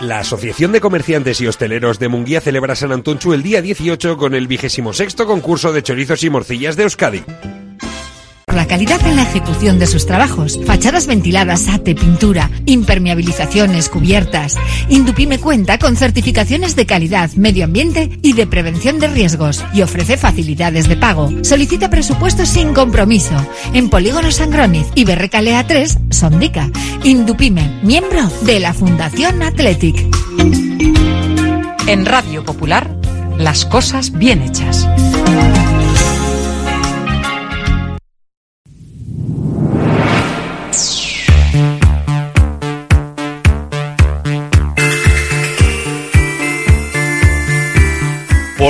[0.00, 4.34] La Asociación de Comerciantes y Hosteleros de Munguía celebra San Antonchu el día 18 con
[4.34, 7.22] el vigésimo sexto concurso de chorizos y morcillas de Euskadi.
[8.54, 10.60] La calidad en la ejecución de sus trabajos.
[10.64, 14.56] Fachadas ventiladas, ate, pintura, impermeabilizaciones, cubiertas.
[14.88, 20.16] Indupime cuenta con certificaciones de calidad, medio ambiente y de prevención de riesgos y ofrece
[20.16, 21.30] facilidades de pago.
[21.42, 23.34] Solicita presupuestos sin compromiso.
[23.72, 26.70] En Polígono Sangroniz y Berrecalea 3, Sondica.
[27.02, 29.96] Indupime, miembro de la Fundación Athletic.
[31.88, 32.96] En Radio Popular,
[33.36, 34.88] las cosas bien hechas.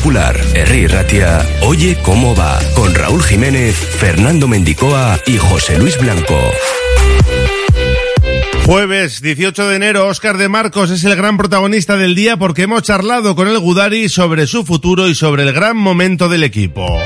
[0.00, 6.40] Popular, Herri Ratia, Oye cómo va, con Raúl Jiménez, Fernando Mendicoa y José Luis Blanco.
[8.64, 12.82] Jueves 18 de enero, Óscar de Marcos es el gran protagonista del día porque hemos
[12.82, 16.98] charlado con el Gudari sobre su futuro y sobre el gran momento del equipo.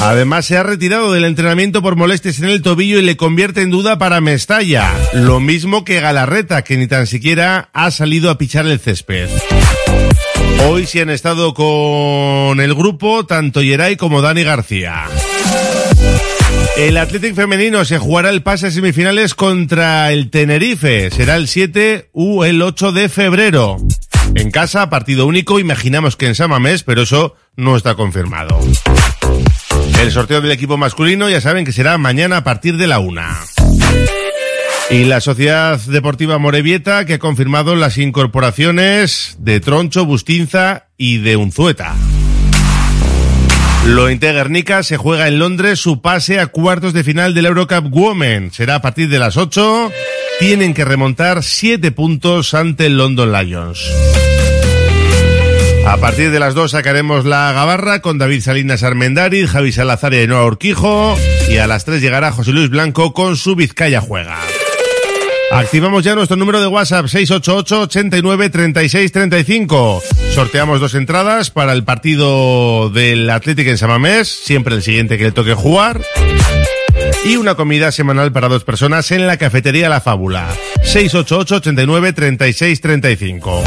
[0.00, 3.70] Además, se ha retirado del entrenamiento por molestias en el tobillo y le convierte en
[3.70, 4.92] duda para Mestalla.
[5.12, 9.28] Lo mismo que Galarreta, que ni tan siquiera ha salido a pichar el césped.
[10.68, 15.04] Hoy sí han estado con el grupo tanto Yeray como Dani García.
[16.76, 21.10] El Athletic femenino se jugará el pase a semifinales contra el Tenerife.
[21.10, 23.76] Será el 7 u el 8 de febrero.
[24.34, 28.58] En casa, partido único, imaginamos que en Samamés, pero eso no está confirmado.
[30.00, 33.38] El sorteo del equipo masculino ya saben que será mañana a partir de la una.
[34.92, 41.36] Y la Sociedad Deportiva Morevieta que ha confirmado las incorporaciones de Troncho, Bustinza y de
[41.36, 41.94] Unzueta.
[43.86, 48.52] Lo Guernica se juega en Londres su pase a cuartos de final del Eurocup Women.
[48.52, 49.90] Será a partir de las 8.
[50.38, 53.80] Tienen que remontar 7 puntos ante el London Lions.
[55.86, 60.18] A partir de las 2 sacaremos la gabarra con David Salinas Armendariz, Javi Salazar y
[60.18, 61.16] Ainhoa Urquijo.
[61.48, 64.38] Y a las 3 llegará José Luis Blanco con su Vizcaya Juega.
[65.52, 70.02] Activamos ya nuestro número de WhatsApp 688 89 36 35.
[70.34, 75.32] Sorteamos dos entradas para el partido del Atlético en Samamés, siempre el siguiente que le
[75.32, 76.00] toque jugar.
[77.26, 80.48] Y una comida semanal para dos personas en la cafetería La Fábula.
[80.82, 83.62] 688 89 36 35.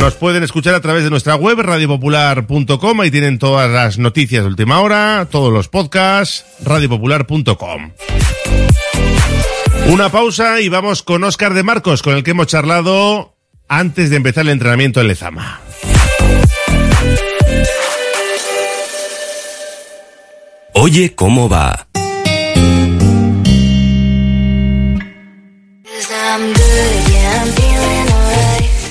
[0.00, 3.00] Nos pueden escuchar a través de nuestra web radiopopular.com.
[3.00, 7.92] Ahí tienen todas las noticias de última hora, todos los podcasts, radiopopular.com.
[9.86, 13.34] Una pausa y vamos con Óscar de Marcos, con el que hemos charlado
[13.68, 15.60] antes de empezar el entrenamiento en Lezama.
[20.74, 21.86] Oye cómo va.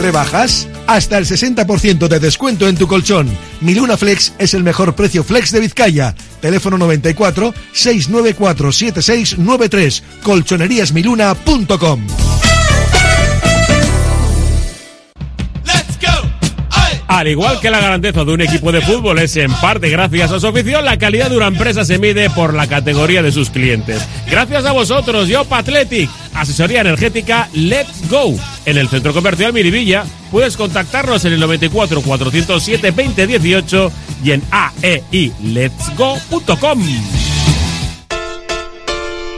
[0.00, 0.68] ¿Rebajas?
[0.86, 3.28] Hasta el 60% de descuento en tu colchón.
[3.60, 6.14] Mi Luna Flex es el mejor precio flex de Vizcaya.
[6.40, 10.02] Teléfono 94 694 7693.
[10.22, 12.06] Colchoneríasmiluna.com.
[17.18, 20.38] Al igual que la garantía de un equipo de fútbol es en parte gracias a
[20.38, 24.06] su afición, la calidad de una empresa se mide por la categoría de sus clientes.
[24.30, 28.36] Gracias a vosotros, Yopa Athletic, asesoría energética Let's Go.
[28.66, 33.90] En el centro comercial Miribilla puedes contactarnos en el 94 407 2018
[34.22, 37.17] y en aeiletsgo.com.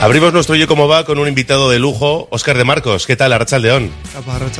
[0.00, 3.04] Abrimos nuestro Yo Como Va con un invitado de lujo, Óscar de Marcos.
[3.04, 3.90] ¿Qué tal, Arracha León?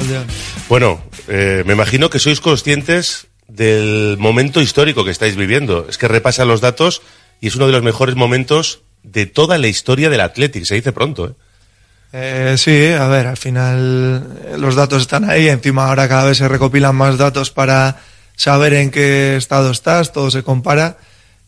[0.08, 0.26] León.
[0.68, 5.86] Bueno, eh, me imagino que sois conscientes del momento histórico que estáis viviendo.
[5.88, 7.02] Es que repasa los datos
[7.40, 10.64] y es uno de los mejores momentos de toda la historia del Athletic.
[10.64, 11.32] Se dice pronto, ¿eh?
[12.12, 15.48] Eh, sí, a ver, al final eh, los datos están ahí.
[15.48, 17.98] Encima ahora cada vez se recopilan más datos para
[18.34, 20.98] saber en qué estado estás, todo se compara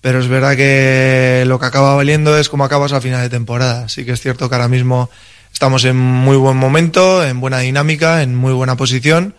[0.00, 3.88] pero es verdad que lo que acaba valiendo es cómo acabas a final de temporada.
[3.88, 5.10] Sí que es cierto que ahora mismo
[5.52, 9.34] estamos en muy buen momento, en buena dinámica, en muy buena posición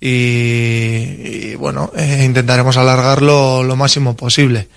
[0.00, 4.68] y, bueno, eh, intentaremos alargarlo lo máximo posible.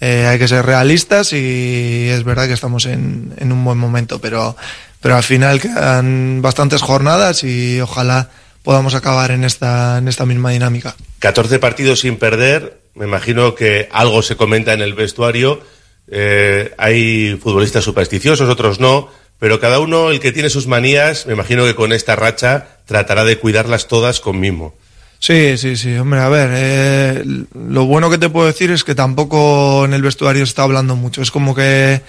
[0.00, 4.20] Eh, hay que ser realistas y es verdad que estamos en, en un buen momento,
[4.20, 4.56] pero,
[5.00, 8.30] pero al final quedan bastantes jornadas y ojalá
[8.62, 10.96] podamos acabar en esta, en esta misma dinámica.
[11.18, 15.60] 14 partidos sin perder, me imagino que algo se comenta en el vestuario.
[16.08, 19.08] Eh, hay futbolistas supersticiosos, otros no,
[19.38, 23.24] pero cada uno, el que tiene sus manías, me imagino que con esta racha tratará
[23.24, 24.74] de cuidarlas todas con mimo.
[25.18, 27.24] Sí, sí, sí, hombre, a ver, eh,
[27.54, 30.96] lo bueno que te puedo decir es que tampoco en el vestuario se está hablando
[30.96, 32.02] mucho, es como que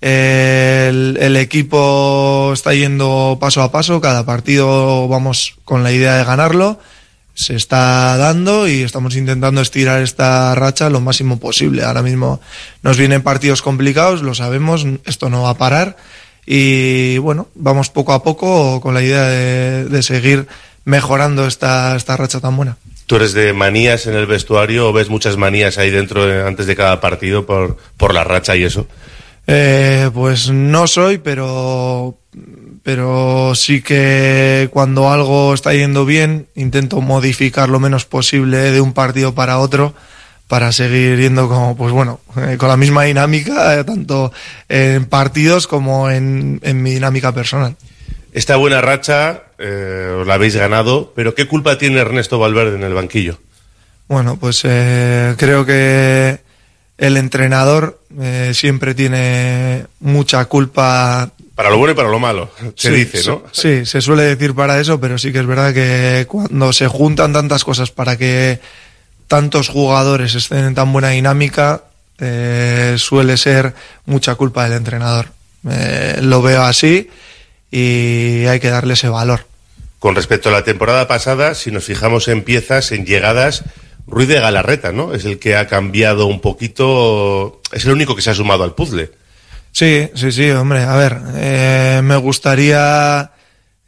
[0.00, 6.16] eh, el, el, equipo está yendo paso a paso, cada partido vamos con la idea
[6.16, 6.78] de ganarlo
[7.34, 11.84] se está dando y estamos intentando estirar esta racha lo máximo posible.
[11.84, 12.40] Ahora mismo
[12.82, 15.96] nos vienen partidos complicados, lo sabemos, esto no va a parar
[16.46, 20.46] y bueno, vamos poco a poco con la idea de, seguir
[20.84, 22.76] mejorando esta, esta racha tan buena.
[23.06, 26.66] ¿Tú eres de manías en el vestuario o ves muchas manías ahí dentro eh, antes
[26.66, 28.86] de cada partido por, por la racha y eso?
[29.46, 32.19] Eh, pues no soy, pero
[32.92, 38.94] pero sí que cuando algo está yendo bien intento modificar lo menos posible de un
[38.94, 39.94] partido para otro
[40.48, 44.32] para seguir yendo como pues bueno eh, con la misma dinámica eh, tanto
[44.68, 47.76] en partidos como en, mi dinámica personal.
[48.32, 52.94] Esta buena racha eh, la habéis ganado pero qué culpa tiene Ernesto Valverde en el
[52.94, 53.38] banquillo
[54.08, 56.40] bueno pues creo que
[56.98, 58.00] el entrenador
[58.52, 63.42] siempre tiene mucha culpa para lo bueno y para lo malo, se dice, ¿no?
[63.52, 67.34] Sí, se suele decir para eso, pero sí que es verdad que cuando se juntan
[67.34, 68.60] tantas cosas para que
[69.28, 71.84] tantos jugadores estén en tan buena dinámica,
[72.18, 73.74] eh, suele ser
[74.06, 75.26] mucha culpa del entrenador.
[75.70, 77.10] Eh, lo veo así
[77.70, 79.44] y hay que darle ese valor.
[79.98, 83.64] Con respecto a la temporada pasada, si nos fijamos en piezas, en llegadas,
[84.06, 85.12] Ruiz de Galarreta, ¿no?
[85.12, 88.74] Es el que ha cambiado un poquito, es el único que se ha sumado al
[88.74, 89.19] puzzle.
[89.72, 93.30] Sí, sí, sí, hombre, a ver, eh, me gustaría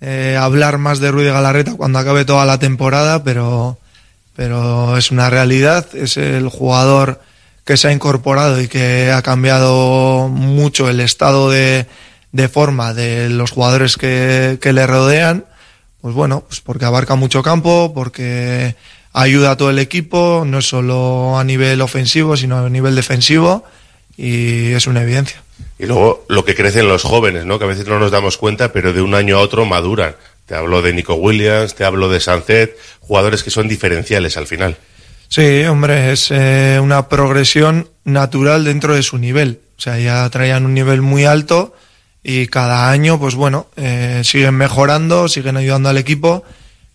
[0.01, 3.79] eh, hablar más de Ruiz de Galarreta cuando acabe toda la temporada, pero,
[4.35, 7.21] pero es una realidad, es el jugador
[7.65, 11.87] que se ha incorporado y que ha cambiado mucho el estado de,
[12.33, 15.45] de forma de los jugadores que, que le rodean,
[16.01, 18.75] pues bueno, pues porque abarca mucho campo, porque
[19.13, 23.65] ayuda a todo el equipo, no solo a nivel ofensivo, sino a nivel defensivo,
[24.17, 25.43] y es una evidencia.
[25.83, 27.59] Y luego lo que crecen los jóvenes, ¿no?
[27.59, 30.15] Que a veces no nos damos cuenta, pero de un año a otro maduran.
[30.47, 34.77] Te hablo de Nico Williams, te hablo de Sancet, jugadores que son diferenciales al final.
[35.27, 39.59] Sí, hombre, es eh, una progresión natural dentro de su nivel.
[39.77, 41.75] O sea, ya traían un nivel muy alto
[42.23, 46.45] y cada año, pues bueno, eh, siguen mejorando, siguen ayudando al equipo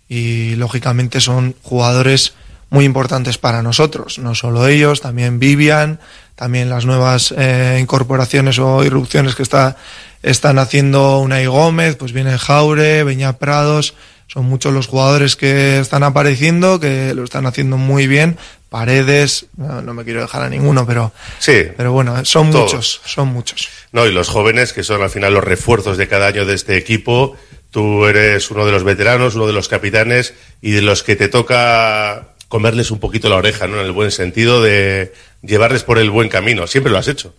[0.08, 2.36] y lógicamente son jugadores
[2.70, 4.18] muy importantes para nosotros.
[4.18, 6.00] No solo ellos, también Vivian,
[6.38, 9.76] también las nuevas eh, incorporaciones o irrupciones que está,
[10.24, 13.96] están haciendo Unai Gómez, pues viene Jaure, Beña Prados,
[14.28, 18.38] son muchos los jugadores que están apareciendo, que lo están haciendo muy bien.
[18.70, 21.64] Paredes, no, no me quiero dejar a ninguno, pero, Sí.
[21.76, 22.66] pero bueno, son Todos.
[22.74, 23.68] muchos, son muchos.
[23.92, 26.78] No, y los jóvenes, que son al final los refuerzos de cada año de este
[26.78, 27.36] equipo.
[27.72, 31.30] Tú eres uno de los veteranos, uno de los capitanes y de los que te
[31.30, 33.80] toca comerles un poquito la oreja, ¿no?
[33.80, 36.68] En el buen sentido de llevarles por el buen camino.
[36.68, 37.34] Siempre lo has hecho.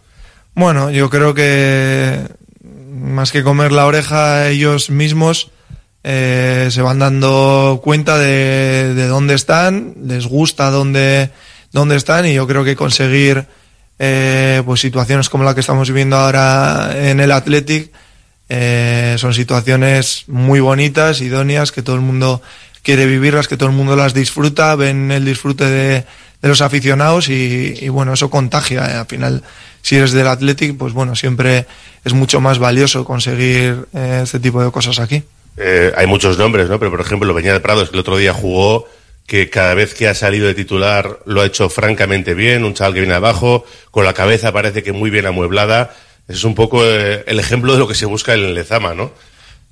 [0.55, 2.21] Bueno, yo creo que
[2.63, 5.51] más que comer la oreja ellos mismos
[6.05, 11.31] eh, se van dando cuenta de, de dónde están, les gusta dónde,
[11.73, 13.47] dónde están y yo creo que conseguir
[13.99, 17.91] eh, pues situaciones como la que estamos viviendo ahora en el Athletic
[18.49, 22.41] eh, son situaciones muy bonitas, idóneas, que todo el mundo
[22.83, 26.05] quiere vivirlas, que todo el mundo las disfruta, ven el disfrute de,
[26.43, 28.87] de los aficionados y, y, bueno, eso contagia.
[28.91, 28.95] eh.
[28.99, 29.43] Al final,
[29.83, 31.67] si eres del Athletic, pues bueno, siempre
[32.05, 35.23] es mucho más valioso conseguir eh, este tipo de cosas aquí.
[35.57, 36.79] Eh, hay muchos nombres, ¿no?
[36.79, 38.87] Pero por ejemplo, Beñat Prados, que el otro día jugó,
[39.27, 42.95] que cada vez que ha salido de titular lo ha hecho francamente bien, un chaval
[42.95, 45.95] que viene abajo, con la cabeza parece que muy bien amueblada.
[46.29, 49.11] Es un poco el ejemplo de lo que se busca en el Lezama, ¿no?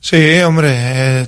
[0.01, 1.27] Sí, hombre, eh,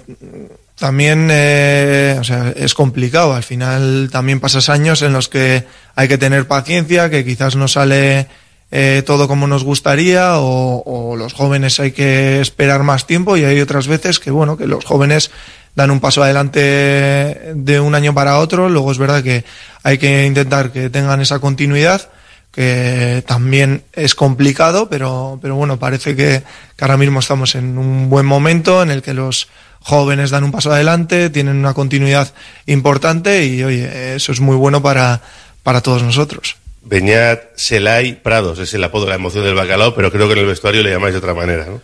[0.78, 3.34] también eh, o sea, es complicado.
[3.34, 7.68] Al final también pasas años en los que hay que tener paciencia, que quizás no
[7.68, 8.28] sale
[8.70, 13.44] eh, todo como nos gustaría o, o los jóvenes hay que esperar más tiempo y
[13.44, 15.30] hay otras veces que, bueno, que los jóvenes
[15.74, 18.68] dan un paso adelante de un año para otro.
[18.68, 19.44] Luego es verdad que
[19.82, 22.10] hay que intentar que tengan esa continuidad
[22.52, 26.42] que también es complicado, pero, pero bueno, parece que,
[26.76, 29.48] que ahora mismo estamos en un buen momento en el que los
[29.80, 32.32] jóvenes dan un paso adelante, tienen una continuidad
[32.66, 35.20] importante y oye, eso es muy bueno para,
[35.62, 36.56] para todos nosotros.
[36.82, 40.38] Beñat Selay Prados es el apodo de la emoción del bacalao, pero creo que en
[40.40, 41.80] el vestuario le llamáis de otra manera, ¿no?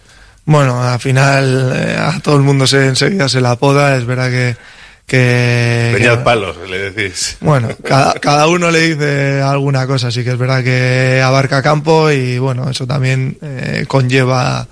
[0.46, 4.30] Bueno, al final eh, a todo el mundo se enseguida se la apoda, es verdad
[4.30, 4.56] que...
[5.06, 7.36] que Beñat que- Palos, le decís.
[7.40, 12.10] Bueno, cada, cada uno le dice alguna cosa, así que es verdad que abarca campo
[12.10, 14.66] y bueno, eso también eh, conlleva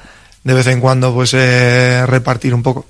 [0.44, 2.86] de vez en cuando pues eh, repartir un poco.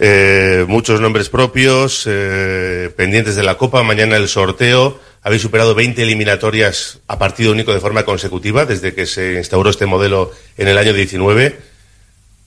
[0.00, 5.00] Eh, muchos nombres propios, eh, pendientes de la Copa, mañana el sorteo.
[5.22, 9.86] Habéis superado 20 eliminatorias a partido único de forma consecutiva desde que se instauró este
[9.86, 11.58] modelo en el año 19.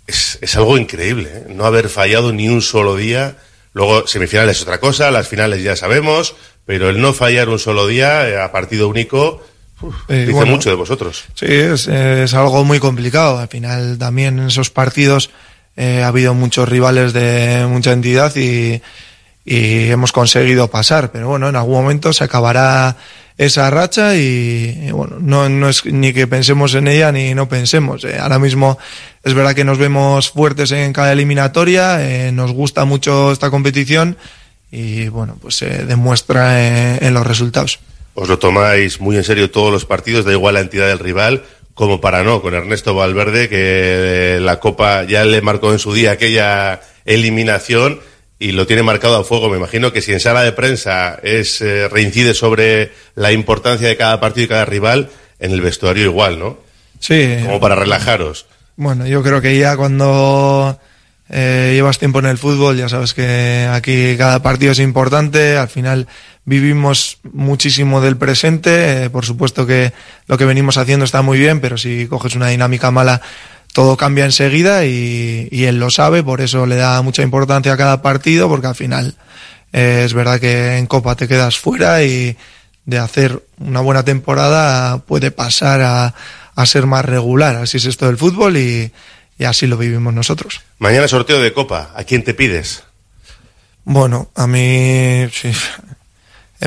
[0.07, 1.45] Es, es algo increíble, ¿eh?
[1.49, 3.35] no haber fallado ni un solo día.
[3.73, 7.85] Luego, semifinales es otra cosa, las finales ya sabemos, pero el no fallar un solo
[7.85, 9.43] día a partido único
[9.81, 11.25] uf, Eh, dice bueno, mucho de vosotros.
[11.35, 13.37] Sí, es, es algo muy complicado.
[13.39, 15.29] Al final también en esos partidos
[15.75, 18.81] eh, ha habido muchos rivales de mucha entidad y,
[19.43, 21.11] hemos conseguido pasar.
[21.11, 22.97] Pero bueno, en algún momento se acabará
[23.37, 28.03] esa racha y, bueno, no, es ni que pensemos en ella ni no pensemos.
[28.03, 28.77] Eh, ahora mismo
[29.23, 34.15] es verdad que nos vemos fuertes en cada eliminatoria, eh, nos gusta mucho esta competición
[34.71, 37.79] y bueno, pues se demuestra en los resultados.
[38.13, 41.43] Os lo tomáis muy en serio todos los partidos, da igual la entidad del rival,
[41.73, 45.93] como para no, con Ernesto Valverde, que eh, la Copa ya le marcó en su
[45.93, 47.99] día aquella eliminación
[48.39, 49.49] y lo tiene marcado a fuego.
[49.49, 53.97] Me imagino que si en sala de prensa es eh, reincide sobre la importancia de
[53.97, 55.09] cada partido y cada rival,
[55.39, 56.57] en el vestuario igual, ¿no?
[56.99, 57.37] Sí.
[57.45, 58.45] Como para relajaros.
[58.75, 60.79] Bueno, yo creo que ya cuando
[61.29, 65.69] eh, llevas tiempo en el fútbol, ya sabes que aquí cada partido es importante, al
[65.69, 66.07] final
[66.45, 69.05] vivimos muchísimo del presente.
[69.05, 69.93] Eh, por supuesto que
[70.27, 73.21] lo que venimos haciendo está muy bien, pero si coges una dinámica mala,
[73.73, 77.77] todo cambia enseguida y, y él lo sabe, por eso le da mucha importancia a
[77.77, 79.15] cada partido, porque al final
[79.71, 82.35] eh, es verdad que en Copa te quedas fuera y
[82.85, 86.13] de hacer una buena temporada puede pasar a,
[86.55, 87.55] a ser más regular.
[87.55, 88.91] Así es esto del fútbol y,
[89.37, 90.61] y así lo vivimos nosotros.
[90.79, 91.91] Mañana sorteo de Copa.
[91.95, 92.83] ¿A quién te pides?
[93.83, 95.51] Bueno, a mí sí,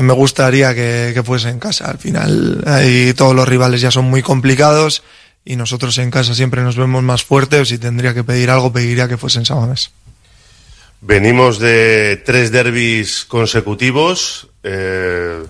[0.01, 1.89] me gustaría que, que, fuese en casa.
[1.89, 5.03] Al final, ahí todos los rivales ya son muy complicados
[5.45, 7.69] y nosotros en casa siempre nos vemos más fuertes.
[7.69, 9.91] Si tendría que pedir algo, pediría que fuese en.
[11.01, 14.47] Venimos de tres derbis consecutivos.
[14.63, 15.43] Eh,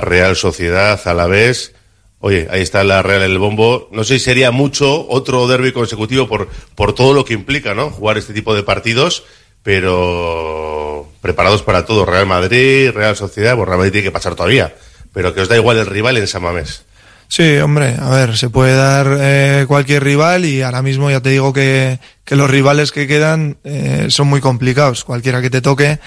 [0.00, 1.72] Real Sociedad, Alavés.
[2.20, 3.88] Oye, ahí está la Real el bombo.
[3.92, 7.90] No sé si sería mucho otro derby consecutivo por, por todo lo que implica, ¿no?
[7.90, 9.24] Jugar este tipo de partidos,
[9.62, 12.04] pero preparados para todo.
[12.04, 14.74] Real Madrid, Real Sociedad, pues Real Madrid tiene que pasar todavía.
[15.12, 16.84] Pero que os da igual el rival en Samamés.
[17.28, 21.28] Sí, hombre, a ver, se puede dar eh, cualquier rival y ahora mismo ya te
[21.28, 25.04] digo que, que los rivales que quedan eh, son muy complicados.
[25.04, 25.98] Cualquiera que te toque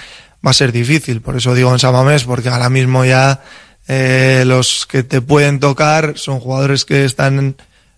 [0.44, 1.20] va a ser difícil.
[1.20, 3.40] Por eso digo en Samamés, porque ahora mismo ya
[3.88, 7.56] eh, los que te pueden tocar son jugadores que están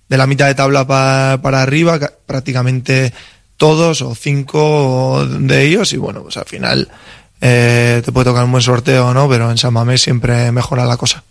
[0.09, 3.13] de la mitad de tabla pa, para arriba, prácticamente
[3.57, 6.89] todos o cinco de ellos y bueno, pues al final
[7.41, 9.29] eh, te puede tocar un buen sorteo, ¿no?
[9.29, 11.25] Pero en Samamés siempre mejora la cosa.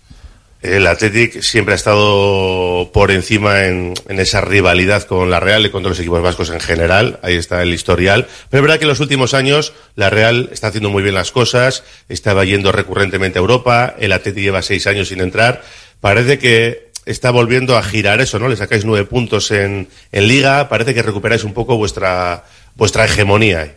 [0.61, 5.69] El Athletic siempre ha estado por encima en, en, esa rivalidad con la Real y
[5.69, 7.19] con los equipos vascos en general.
[7.21, 8.27] Ahí está el historial.
[8.49, 11.31] Pero es verdad que en los últimos años la Real está haciendo muy bien las
[11.31, 15.63] cosas, estaba yendo recurrentemente a Europa, el Athletic lleva seis años sin entrar.
[15.99, 18.47] Parece que está volviendo a girar eso, ¿no?
[18.47, 22.43] Le sacáis nueve puntos en, en Liga, parece que recuperáis un poco vuestra,
[22.75, 23.75] vuestra hegemonía.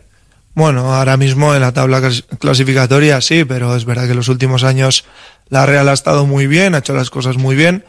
[0.53, 2.01] Bueno, ahora mismo en la tabla
[2.39, 5.05] clasificatoria sí, pero es verdad que en los últimos años
[5.49, 7.85] la Real ha estado muy bien, ha hecho las cosas muy bien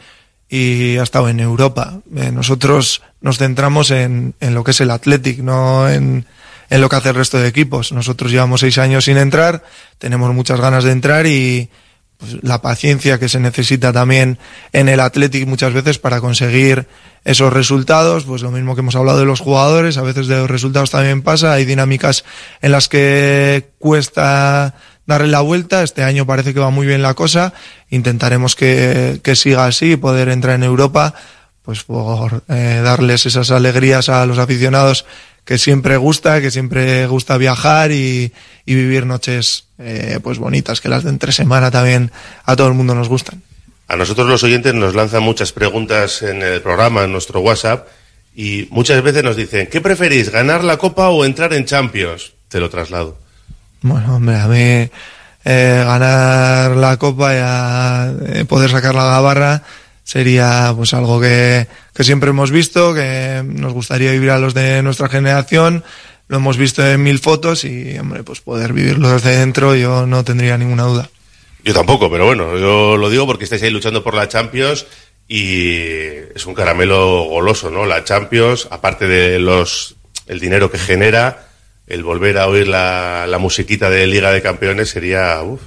[0.50, 2.00] y ha estado en Europa.
[2.14, 6.26] Eh, nosotros nos centramos en, en, lo que es el Athletic, no en,
[6.68, 7.92] en, lo que hace el resto de equipos.
[7.92, 9.64] Nosotros llevamos seis años sin entrar,
[9.96, 11.70] tenemos muchas ganas de entrar y
[12.18, 14.38] pues, la paciencia que se necesita también
[14.72, 16.86] en el Athletic muchas veces para conseguir
[17.24, 20.50] esos resultados, pues lo mismo que hemos hablado de los jugadores, a veces de los
[20.50, 22.24] resultados también pasa, hay dinámicas
[22.60, 24.74] en las que cuesta
[25.06, 25.82] darle la vuelta.
[25.82, 27.52] Este año parece que va muy bien la cosa.
[27.90, 31.14] Intentaremos que, que siga así poder entrar en Europa,
[31.62, 35.06] pues por eh, darles esas alegrías a los aficionados
[35.48, 38.34] que siempre gusta, que siempre gusta viajar y,
[38.66, 42.12] y vivir noches eh, pues bonitas, que las de entre semana también
[42.44, 43.42] a todo el mundo nos gustan.
[43.86, 47.88] A nosotros los oyentes nos lanzan muchas preguntas en el programa, en nuestro WhatsApp,
[48.36, 52.34] y muchas veces nos dicen, ¿qué preferís, ganar la Copa o entrar en Champions?
[52.48, 53.16] Te lo traslado.
[53.80, 54.90] Bueno, hombre, a mí
[55.46, 59.62] eh, ganar la copa y a, eh, poder sacar la gabarra
[60.08, 64.82] sería pues algo que, que, siempre hemos visto, que nos gustaría vivir a los de
[64.82, 65.84] nuestra generación,
[66.28, 70.24] lo hemos visto en mil fotos y, hombre, pues poder vivirlo desde dentro yo no
[70.24, 71.10] tendría ninguna duda.
[71.62, 74.86] Yo tampoco, pero bueno, yo lo digo porque estáis ahí luchando por la Champions
[75.28, 75.74] y
[76.34, 77.84] es un caramelo goloso, ¿no?
[77.84, 81.50] La Champions, aparte de los el dinero que genera,
[81.86, 85.42] el volver a oír la, la musiquita de Liga de Campeones sería...
[85.42, 85.60] Uf.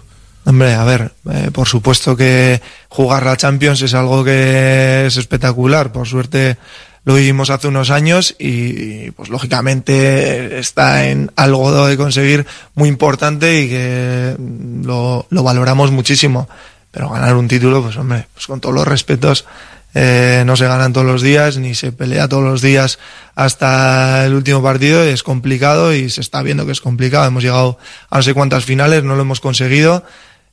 [0.44, 5.92] Hombre, a ver, eh, por supuesto que jugar la Champions es algo que es espectacular.
[5.92, 6.58] Por suerte
[7.04, 13.62] lo vivimos hace unos años y, pues lógicamente está en algo de conseguir muy importante
[13.62, 14.36] y que
[14.84, 16.48] lo, lo valoramos muchísimo.
[16.92, 19.46] Pero ganar un título, pues hombre, pues con todos los respetos,
[19.94, 22.98] eh, no se ganan todos los días, ni se pelea todos los días
[23.36, 27.26] hasta el último partido, es complicado y se está viendo que es complicado.
[27.26, 27.78] Hemos llegado
[28.10, 30.04] a no sé cuántas finales, no lo hemos conseguido,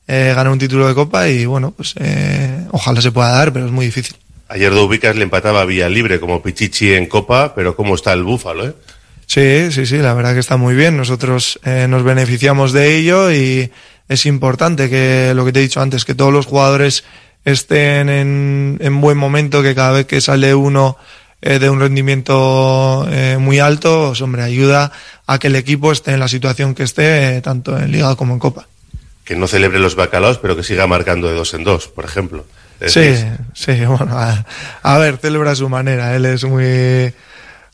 [0.09, 3.66] eh, ganar un título de copa y bueno, pues eh, ojalá se pueda dar, pero
[3.66, 4.16] es muy difícil.
[4.49, 8.66] Ayer Dubicas le empataba vía libre como Pichichi en copa, pero ¿cómo está el Búfalo,
[8.66, 8.75] eh?
[9.27, 10.97] Sí, sí, sí, la verdad que está muy bien.
[10.97, 13.71] Nosotros eh, nos beneficiamos de ello y
[14.09, 17.05] es importante que lo que te he dicho antes, que todos los jugadores
[17.44, 20.97] estén en, en buen momento, que cada vez que sale uno
[21.40, 24.90] eh, de un rendimiento eh, muy alto, pues, hombre, ayuda
[25.27, 28.33] a que el equipo esté en la situación que esté, eh, tanto en Liga como
[28.33, 28.67] en Copa.
[29.28, 32.46] Que no celebre los bacalaos, pero que siga marcando de dos en dos, por ejemplo.
[32.86, 33.14] Sí,
[33.52, 34.46] sí, bueno, a,
[34.82, 36.16] a, ver, celebra a su manera.
[36.16, 37.12] Él es muy,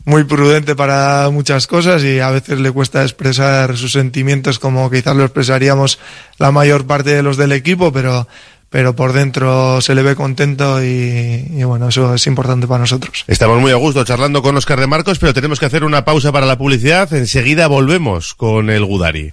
[0.04, 5.14] muy prudente para muchas cosas y a veces le cuesta expresar sus sentimientos como quizás
[5.14, 6.00] lo expresaríamos
[6.38, 8.26] la mayor parte de los del equipo, pero
[8.68, 13.22] pero por dentro se le ve contento y, y, bueno, eso es importante para nosotros.
[13.28, 16.32] Estamos muy a gusto charlando con Oscar de Marcos, pero tenemos que hacer una pausa
[16.32, 17.14] para la publicidad.
[17.14, 19.32] Enseguida volvemos con el Gudari.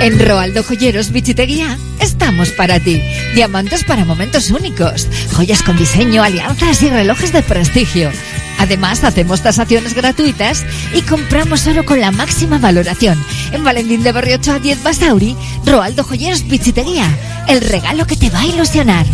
[0.00, 3.02] En Roaldo Joyeros Bichiteguía estamos para ti.
[3.34, 8.10] Diamantes para momentos únicos, joyas con diseño, alianzas y relojes de prestigio.
[8.58, 13.18] Además, hacemos tasaciones gratuitas y compramos oro con la máxima valoración.
[13.52, 17.08] En Valentín de Barriocho a 10 Basauri, Roaldo Joyeros Bichiteguía.
[17.48, 19.06] El regalo que te va a ilusionar.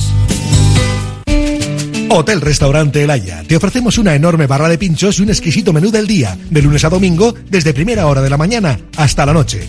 [2.11, 3.43] Hotel Restaurante El Haya.
[3.43, 6.85] Te ofrecemos una enorme barra de pinchos y un exquisito menú del día, de lunes
[6.85, 9.69] a domingo, desde primera hora de la mañana hasta la noche.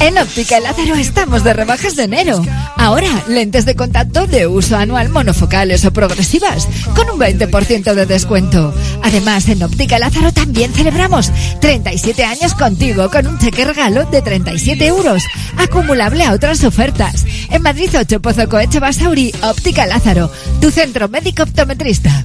[0.00, 2.42] En Óptica Lázaro estamos de rebajas de enero.
[2.76, 8.74] Ahora, lentes de contacto de uso anual monofocales o progresivas, con un 20% de descuento.
[9.02, 14.86] Además, en Óptica Lázaro también celebramos 37 años contigo con un cheque regalo de 37
[14.86, 15.24] euros,
[15.56, 17.24] acumulable a otras ofertas.
[17.50, 20.30] En Madrid 8 Pozo Coeche Basauri, Óptica Lázaro,
[20.60, 22.24] tu centro médico optometrista.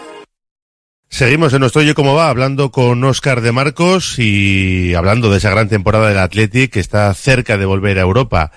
[1.11, 5.49] Seguimos en nuestro Oye Cómo Va, hablando con Óscar de Marcos y hablando de esa
[5.49, 8.51] gran temporada del Athletic que está cerca de volver a Europa.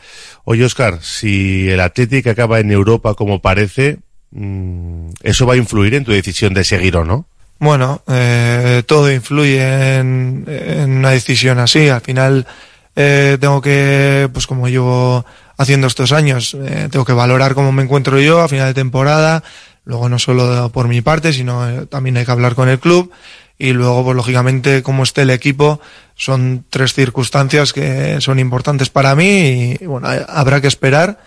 [0.45, 3.99] Oye, Óscar, si el Athletic acaba en Europa como parece,
[4.31, 7.27] mm, ¿eso va a influir en tu decisión de seguir o no?
[7.59, 10.45] Bueno, eh, todo influye en,
[10.87, 11.89] una decisión así.
[11.89, 12.47] Al final
[12.95, 15.27] eh, tengo que, pues como llevo
[15.59, 19.43] haciendo estos años, eh, tengo que valorar cómo me encuentro yo a final de temporada.
[19.85, 23.11] Luego no solo por mi parte, sino eh, también hay que hablar con el club.
[23.59, 25.81] Y luego, pues lógicamente, cómo esté el equipo,
[26.17, 31.21] son tres circunstancias que son importantes para mí y bueno, habrá que esperar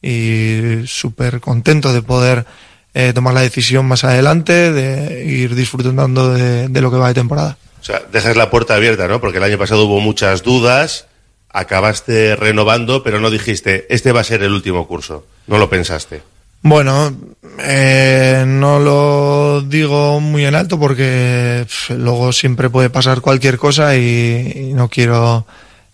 [0.00, 2.46] y súper contento de poder
[2.94, 7.14] eh, tomar la decisión más adelante, de ir disfrutando de, de lo que va de
[7.14, 7.58] temporada.
[7.80, 9.20] O sea, dejas la puerta abierta, ¿no?
[9.20, 11.06] Porque el año pasado hubo muchas dudas,
[11.50, 15.26] acabaste renovando, pero no dijiste, este va a ser el último curso.
[15.46, 16.22] No lo pensaste.
[16.64, 17.14] Bueno,
[17.58, 24.70] eh, no lo digo muy en alto porque luego siempre puede pasar cualquier cosa y,
[24.70, 25.46] y no quiero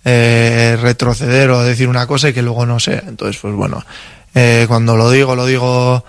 [0.04, 3.02] eh, retroceder o decir una cosa y que luego no sea.
[3.04, 3.84] Entonces, pues bueno,
[4.32, 6.04] eh, cuando lo digo, lo digo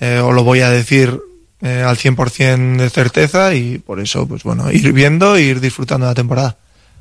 [0.00, 1.16] eh, o lo voy a decir
[1.62, 6.06] eh, al 100% de certeza y por eso, pues bueno, ir viendo e ir disfrutando
[6.06, 6.56] de la temporada.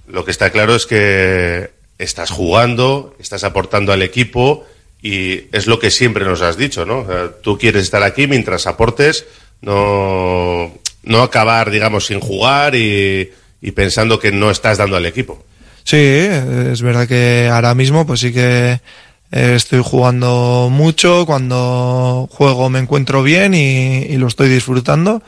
[0.08, 4.68] Lo que está claro es que estás jugando, estás aportando al equipo
[5.02, 7.00] y es lo que siempre nos has dicho, ¿no?
[7.00, 9.26] O tú quieres estar aquí mientras aportes,
[9.62, 13.32] no, no acabar, digamos, sin jugar y,
[13.62, 15.44] y pensando que no estás dando al equipo.
[15.84, 18.80] Sí, es verdad que ahora mismo pues sí que
[19.32, 25.24] eh, estoy jugando mucho, cuando juego me encuentro bien y, y lo estoy disfrutando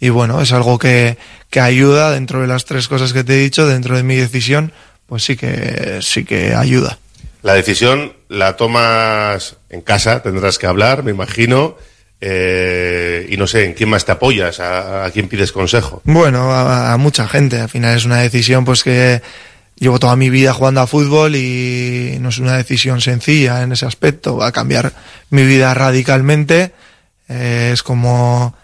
[0.00, 1.16] y bueno, es algo que,
[1.50, 4.72] que ayuda dentro de las tres cosas que te he dicho, dentro de mi decisión,
[5.06, 6.98] pues sí que, sí que ayuda.
[7.46, 11.76] La decisión la tomas en casa, tendrás que hablar, me imagino.
[12.20, 14.58] eh, y no sé, ¿en quién más te apoyas?
[14.58, 16.02] ¿A, quién pides consejo?
[16.02, 17.60] Bueno, a, a mucha gente.
[17.60, 19.22] Al final es una decisión pues que
[19.76, 23.86] llevo toda mi vida jugando a fútbol y no es una decisión sencilla en ese
[23.86, 24.36] aspecto.
[24.38, 24.92] Va a cambiar
[25.30, 26.72] mi vida radicalmente.
[27.28, 28.56] Eh, es como,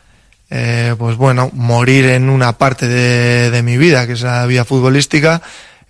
[0.51, 4.65] eh, pues bueno, morir en una parte de, de mi vida, que es la vida
[4.65, 5.41] futbolística.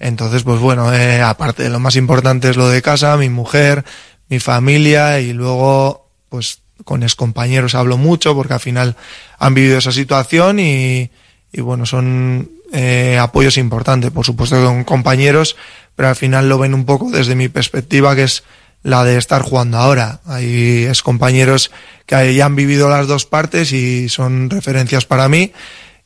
[0.03, 3.85] Entonces, pues bueno, eh, aparte de lo más importante es lo de casa, mi mujer,
[4.29, 8.97] mi familia y luego, pues con excompañeros hablo mucho porque al final
[9.39, 11.09] han vivido esa situación y,
[11.53, 15.55] y bueno, son eh, apoyos importantes, por supuesto con compañeros,
[15.95, 18.43] pero al final lo ven un poco desde mi perspectiva que es
[18.83, 20.21] la de estar jugando ahora.
[20.27, 21.71] Hay compañeros
[22.07, 25.53] que ya han vivido las dos partes y son referencias para mí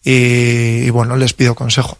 [0.04, 1.96] y, y bueno, les pido consejo.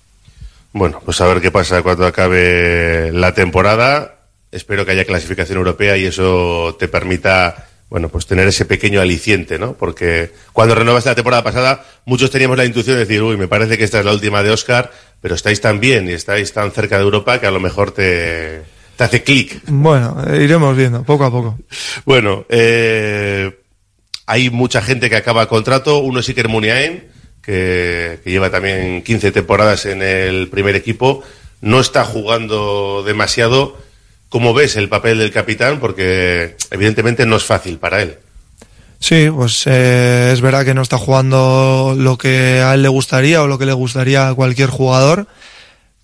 [0.76, 4.18] Bueno, pues a ver qué pasa cuando acabe la temporada.
[4.52, 9.58] Espero que haya clasificación europea y eso te permita, bueno, pues tener ese pequeño aliciente,
[9.58, 9.72] ¿no?
[9.72, 13.78] Porque cuando renuevas la temporada pasada, muchos teníamos la intuición de decir, uy, me parece
[13.78, 16.98] que esta es la última de Oscar, pero estáis tan bien y estáis tan cerca
[16.98, 18.60] de Europa que a lo mejor te,
[18.98, 19.62] te hace clic.
[19.68, 21.58] Bueno, eh, iremos viendo, poco a poco.
[22.04, 23.50] Bueno, eh,
[24.26, 26.00] hay mucha gente que acaba contrato.
[26.00, 27.15] Uno es Iker Muniain,
[27.46, 31.22] que, lleva también 15 temporadas en el primer equipo.
[31.60, 33.78] No está jugando demasiado.
[34.28, 35.78] ¿Cómo ves el papel del capitán?
[35.78, 38.18] Porque evidentemente no es fácil para él.
[38.98, 43.42] Sí, pues eh, es verdad que no está jugando lo que a él le gustaría
[43.42, 45.26] o lo que le gustaría a cualquier jugador,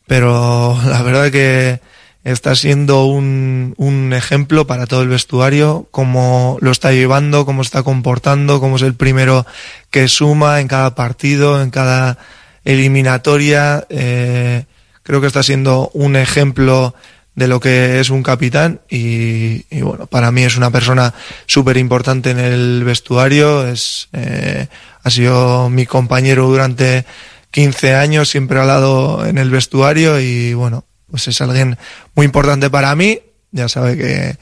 [0.06, 1.80] pero la verdad que
[2.24, 7.82] está siendo un, un ejemplo para todo el vestuario, cómo lo está llevando, cómo está
[7.82, 9.44] comportando, cómo es el primero
[9.90, 12.18] que suma en cada partido, en cada
[12.64, 13.86] eliminatoria.
[13.88, 14.64] Eh,
[15.02, 16.94] creo que está siendo un ejemplo
[17.34, 21.14] de lo que es un capitán y, y bueno, para mí es una persona
[21.46, 24.68] súper importante en el vestuario, es, eh,
[25.02, 27.06] ha sido mi compañero durante
[27.50, 31.76] 15 años, siempre al lado en el vestuario y bueno, pues es alguien
[32.14, 33.20] muy importante para mí,
[33.50, 34.36] ya sabe que,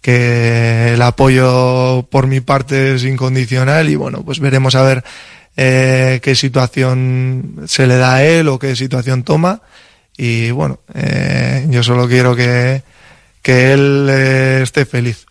[0.00, 5.04] que el apoyo por mi parte es incondicional y bueno, pues veremos a ver
[5.56, 9.62] eh, qué situación se le da a él o qué situación toma
[10.16, 12.82] y bueno, eh, yo solo quiero que,
[13.40, 15.26] que él eh, esté feliz.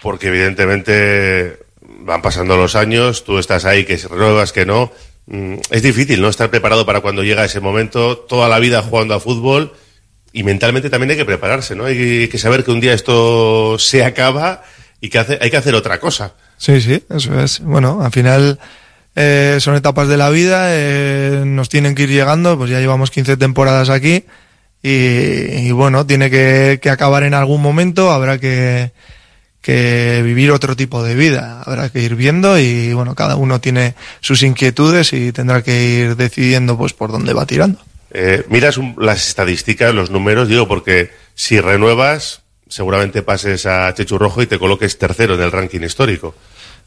[0.00, 1.58] Porque evidentemente
[2.00, 4.90] van pasando los años, tú estás ahí, que renuevas, que no.
[5.26, 6.28] Mm, Es difícil, ¿no?
[6.28, 9.74] Estar preparado para cuando llega ese momento, toda la vida jugando a fútbol
[10.32, 11.84] y mentalmente también hay que prepararse, ¿no?
[11.84, 14.62] Hay que saber que un día esto se acaba
[15.00, 16.34] y que hace- hay que hacer otra cosa.
[16.56, 17.60] Sí, sí, eso es.
[17.60, 18.58] Bueno, al final
[19.16, 23.10] eh, son etapas de la vida, eh, nos tienen que ir llegando, pues ya llevamos
[23.10, 24.24] 15 temporadas aquí
[24.82, 28.92] y, bueno, tiene que, que acabar en algún momento, habrá que,
[29.60, 33.94] que vivir otro tipo de vida, habrá que ir viendo y bueno, cada uno tiene
[34.20, 37.80] sus inquietudes y tendrá que ir decidiendo pues por dónde va tirando.
[38.12, 44.18] Eh, miras un- las estadísticas, los números, digo, porque si renuevas, seguramente pases a Chechu
[44.18, 46.34] Rojo y te coloques tercero en el ranking histórico.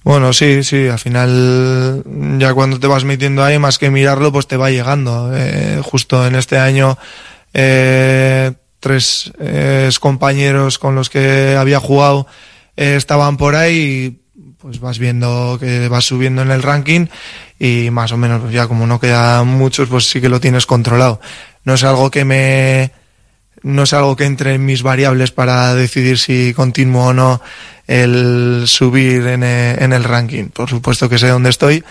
[0.04, 2.04] Bueno, sí, sí, al final
[2.40, 5.32] ya cuando te vas metiendo ahí, más que mirarlo, pues te va llegando.
[5.36, 6.98] Eh, justo en este año,
[7.54, 12.26] eh, tres eh, compañeros con los que había jugado
[12.78, 14.21] eh, estaban por ahí
[14.62, 17.08] pues vas viendo que vas subiendo en el ranking
[17.60, 20.66] y más o menos pues ya como no quedan muchos, pues sí que lo tienes
[20.66, 21.20] controlado.
[21.64, 22.92] No es algo que me
[23.64, 27.42] no es algo que entre en mis variables para decidir si continúo o no
[27.88, 30.46] el subir en, eh, en el ranking.
[30.46, 31.84] Por supuesto que sé dónde estoy,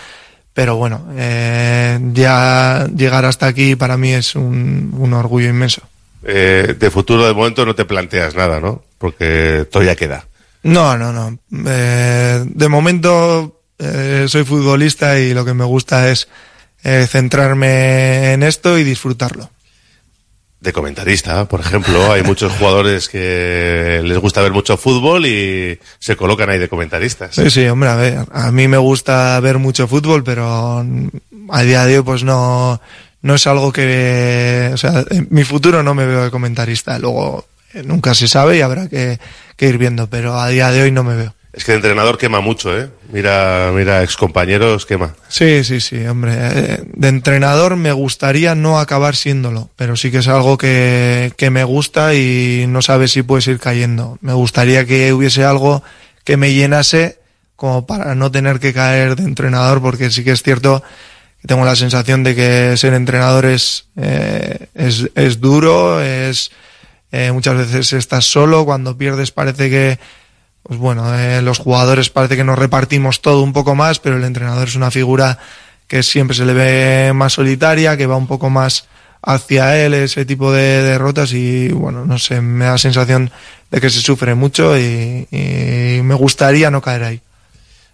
[0.53, 5.81] pero bueno, eh, ya llegar hasta aquí para mí es un, un orgullo inmenso.
[6.23, 8.83] Eh, de futuro, de momento, no te planteas nada, ¿no?
[8.97, 10.25] Porque todavía queda.
[10.63, 11.37] No, no, no.
[11.67, 16.27] Eh, de momento eh, soy futbolista y lo que me gusta es
[16.83, 19.49] eh, centrarme en esto y disfrutarlo.
[20.59, 26.15] De comentarista, por ejemplo, hay muchos jugadores que les gusta ver mucho fútbol y se
[26.15, 27.33] colocan ahí de comentaristas.
[27.33, 30.85] Sí, sí, hombre, a ver, a mí me gusta ver mucho fútbol, pero
[31.49, 32.79] a día de hoy pues no,
[33.23, 37.47] no es algo que, o sea, en mi futuro no me veo de comentarista, luego
[37.73, 39.19] eh, nunca se sabe y habrá que,
[39.55, 41.33] que ir viendo, pero a día de hoy no me veo.
[41.53, 42.89] Es que de entrenador quema mucho, ¿eh?
[43.11, 45.15] Mira, mira, excompañeros quema.
[45.27, 46.33] Sí, sí, sí, hombre.
[46.37, 51.49] eh, De entrenador me gustaría no acabar siéndolo, pero sí que es algo que, que
[51.49, 54.17] me gusta y no sabes si puedes ir cayendo.
[54.21, 55.83] Me gustaría que hubiese algo
[56.23, 57.19] que me llenase
[57.57, 60.81] como para no tener que caer de entrenador, porque sí que es cierto
[61.41, 66.51] que tengo la sensación de que ser entrenador es, eh, es, es duro, es,
[67.11, 69.99] eh, muchas veces estás solo, cuando pierdes parece que
[70.63, 74.23] pues bueno, eh, los jugadores parece que nos repartimos todo un poco más, pero el
[74.23, 75.39] entrenador es una figura
[75.87, 78.87] que siempre se le ve más solitaria, que va un poco más
[79.23, 83.31] hacia él ese tipo de derrotas y bueno, no sé, me da la sensación
[83.69, 85.27] de que se sufre mucho y,
[86.03, 87.21] me gustaría no caer ahí.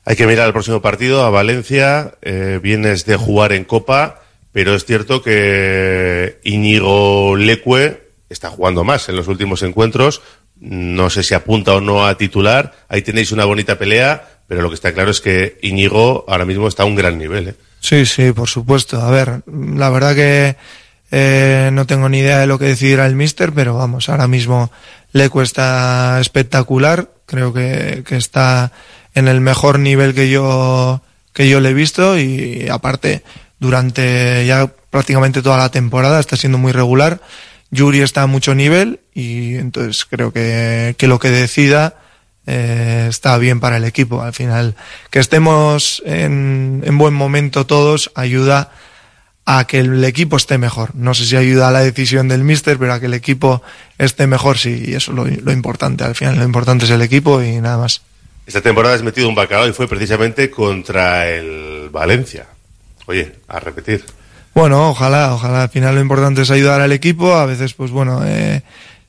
[0.06, 2.13] Hay que mirar el próximo partido a Valencia.
[2.21, 4.21] eh, vienes de jugar en Copa,
[4.53, 10.21] pero es cierto que Íñigo Lecue está jugando más en los últimos encuentros.
[10.59, 12.73] No sé si apunta o no a titular.
[12.89, 16.67] Ahí tenéis una bonita pelea, pero lo que está claro es que Íñigo ahora mismo
[16.67, 17.49] está a un gran nivel.
[17.49, 17.55] ¿eh?
[17.79, 19.01] Sí, sí, por supuesto.
[19.01, 20.55] A ver, la verdad que
[21.11, 24.71] eh, no tengo ni idea de lo que decidirá el Mister, pero vamos, ahora mismo
[25.11, 27.09] Leco está espectacular.
[27.25, 28.71] Creo que, que está
[29.13, 31.01] en el mejor nivel que yo,
[31.33, 33.23] que yo le he visto y aparte
[33.59, 37.19] durante ya prácticamente toda la temporada está siendo muy regular.
[37.71, 41.95] Yuri está a mucho nivel y entonces creo que, que lo que decida
[42.45, 44.21] eh, está bien para el equipo.
[44.21, 44.75] Al final,
[45.10, 48.71] que estemos en, en buen momento todos ayuda
[49.45, 50.95] a que el equipo esté mejor.
[50.95, 53.62] No sé si ayuda a la decisión del míster, pero a que el equipo
[53.97, 56.03] esté mejor, sí, y eso es lo, lo importante.
[56.03, 58.01] Al final, lo importante es el equipo y nada más.
[58.45, 62.47] Esta temporada has metido un bacalao y fue precisamente contra el Valencia.
[63.06, 64.06] Oye, a repetir.
[64.58, 65.62] Bueno, ojalá, ojalá.
[65.62, 67.36] Al final lo importante es ayudar al equipo.
[67.36, 68.63] A veces, pues bueno, eh,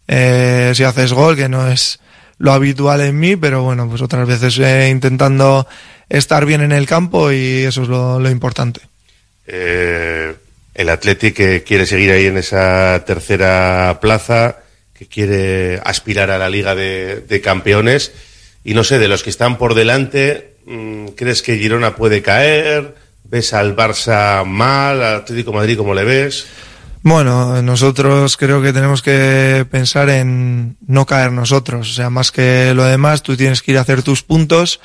[0.06, 2.00] eh, si haces gol, que no es
[2.36, 5.66] lo habitual en mí, pero bueno, pues otras veces eh, intentando
[6.10, 8.82] estar bien en el campo y eso es lo, importante.
[9.46, 10.34] Eh,
[10.74, 14.58] el Athletic quiere seguir ahí en esa tercera plaza,
[14.92, 18.12] que quiere aspirar a la Liga de, de Campeones.
[18.64, 23.07] Y no sé, de los que están por delante, mm, ¿crees que Girona puede caer?
[23.30, 25.02] ¿Ves al Barça mal?
[25.02, 26.46] ¿Al Atlético Madrid cómo le ves?
[27.02, 31.90] Bueno, nosotros creo que tenemos que pensar en no caer nosotros.
[31.90, 34.80] O sea, más que lo demás, tú tienes que ir a hacer tus puntos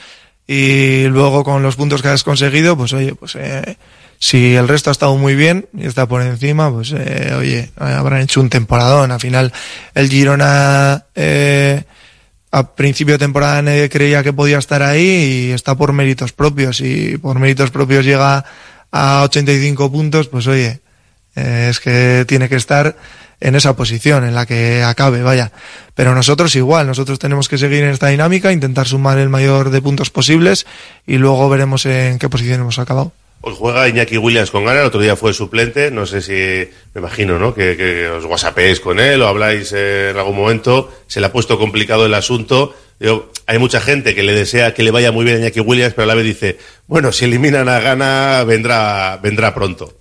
[0.46, 3.78] y luego con los puntos que has conseguido, pues oye, pues eh,
[4.20, 8.22] si el resto ha estado muy bien y está por encima, pues eh, oye, habrán
[8.22, 9.12] hecho un temporadón.
[9.12, 9.54] Al final,
[9.96, 11.84] el Girona eh,
[12.54, 16.82] a principio de temporada nadie creía que podía estar ahí y está por méritos propios.
[16.82, 18.46] Y por méritos propios llega
[18.92, 20.80] a 85 puntos, pues oye,
[21.36, 22.96] eh, es que tiene que estar
[23.40, 25.52] en esa posición en la que acabe, vaya.
[25.96, 29.82] Pero nosotros igual, nosotros tenemos que seguir en esta dinámica, intentar sumar el mayor de
[29.82, 30.68] puntos posibles
[31.08, 33.14] y luego veremos en qué posición hemos acabado.
[33.46, 36.32] Os juega Iñaki Williams con gana, el otro día fue suplente, no sé si,
[36.94, 37.54] me imagino, ¿no?
[37.54, 41.60] Que, os whatsappeéis con él o habláis eh, en algún momento, se le ha puesto
[41.60, 42.74] complicado el asunto.
[43.02, 45.94] Yo, hay mucha gente que le desea que le vaya muy bien a Iñaki Williams,
[45.94, 49.94] pero a la vez dice, bueno, si eliminan a gana, vendrá, vendrá pronto.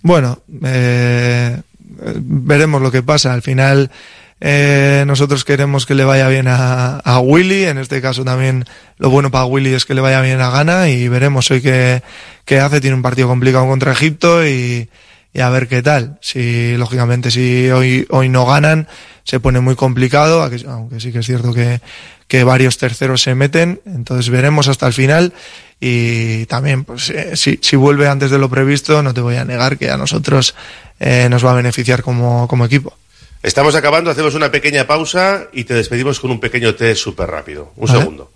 [0.00, 1.60] Bueno, eh,
[1.98, 3.34] veremos lo que pasa.
[3.34, 3.90] Al final,
[4.40, 7.64] eh, nosotros queremos que le vaya bien a, a, Willy.
[7.64, 8.64] En este caso también
[8.98, 12.02] lo bueno para Willy es que le vaya bien a Gana y veremos hoy qué,
[12.44, 12.80] qué hace.
[12.80, 14.88] Tiene un partido complicado contra Egipto y,
[15.32, 16.18] y, a ver qué tal.
[16.20, 18.88] Si, lógicamente, si hoy, hoy no ganan,
[19.22, 21.80] se pone muy complicado, aunque sí que es cierto que,
[22.28, 23.80] que varios terceros se meten.
[23.86, 25.32] Entonces veremos hasta el final
[25.80, 29.44] y también pues eh, si, si, vuelve antes de lo previsto no te voy a
[29.44, 30.54] negar que a nosotros
[31.00, 32.96] eh, nos va a beneficiar como, como, equipo.
[33.44, 37.72] Estamos acabando, hacemos una pequeña pausa y te despedimos con un pequeño test súper rápido.
[37.76, 38.32] Un segundo.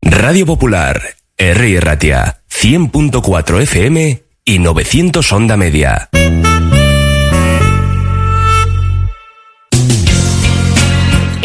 [0.00, 0.98] Radio Popular,
[1.36, 1.80] R.
[1.80, 6.08] Ratia, 100.4 FM y 900 Onda Media.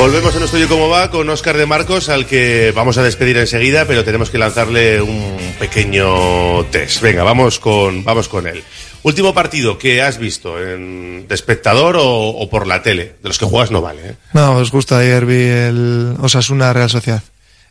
[0.00, 3.36] Volvemos a nuestro Yo Cómo Va con Óscar de Marcos, al que vamos a despedir
[3.36, 7.02] enseguida, pero tenemos que lanzarle un pequeño test.
[7.02, 8.64] Venga, vamos con, vamos con él.
[9.02, 13.16] Último partido que has visto, en, de espectador o, o por la tele.
[13.22, 14.00] De los que juegas no vale.
[14.02, 14.14] ¿eh?
[14.32, 17.22] No, os gusta ayer vi el Osasuna Real Sociedad.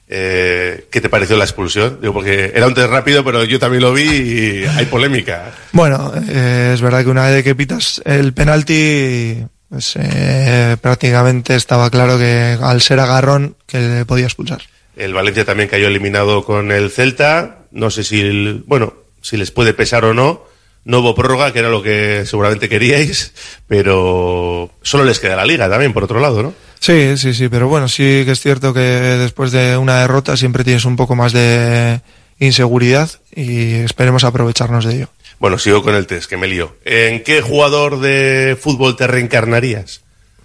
[0.07, 1.97] Eh, ¿Qué te pareció la expulsión?
[1.99, 5.51] Digo, porque era un test rápido, pero yo también lo vi y hay polémica.
[5.71, 11.89] Bueno, eh, es verdad que una vez que pitas el penalti, pues eh, prácticamente estaba
[11.89, 14.61] claro que al ser agarrón que le podía expulsar.
[14.95, 17.59] El Valencia también cayó eliminado con el Celta.
[17.71, 20.43] No sé si, el- bueno, si les puede pesar o no.
[20.85, 23.33] No hubo prórroga, que era lo que seguramente queríais,
[23.67, 26.53] pero solo les queda la liga también, por otro lado, ¿no?
[26.79, 30.63] Sí, sí, sí, pero bueno, sí que es cierto que después de una derrota siempre
[30.63, 32.01] tienes un poco más de
[32.39, 35.09] inseguridad y esperemos aprovecharnos de ello.
[35.39, 36.75] Bueno, sigo con el test, que me lío.
[36.85, 40.01] ¿En qué jugador de fútbol te reencarnarías?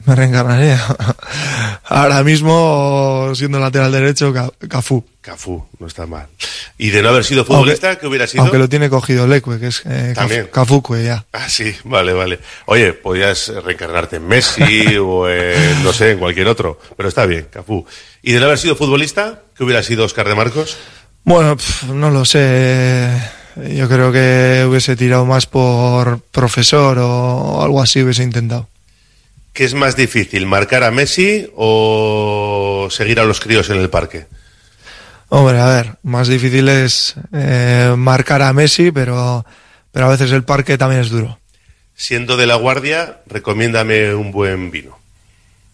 [0.06, 0.80] Me reencarnaría.
[1.84, 5.04] Ahora mismo, siendo lateral derecho, Ca- Cafú.
[5.20, 6.26] Cafú, no está mal.
[6.76, 8.42] ¿Y de no haber sido futbolista, qué hubiera sido?
[8.42, 10.48] Aunque lo tiene cogido Leque, que es eh, Caf- También.
[10.52, 11.24] Cafúcue ya.
[11.32, 12.38] Ah, sí, vale, vale.
[12.66, 17.46] Oye, podías reencarnarte en Messi o en, no sé, en cualquier otro, pero está bien,
[17.50, 17.86] Cafú.
[18.22, 20.76] ¿Y de no haber sido futbolista, qué hubiera sido Oscar de Marcos?
[21.24, 21.56] Bueno,
[21.88, 23.08] no lo sé.
[23.56, 28.68] Yo creo que hubiese tirado más por profesor o algo así hubiese intentado.
[29.52, 34.26] ¿Qué es más difícil, marcar a Messi o seguir a los críos en el parque?
[35.28, 39.46] Hombre, a ver, más difícil es eh, marcar a Messi, pero,
[39.92, 41.38] pero a veces el parque también es duro.
[41.94, 44.98] Siendo de la guardia, recomiéndame un buen vino.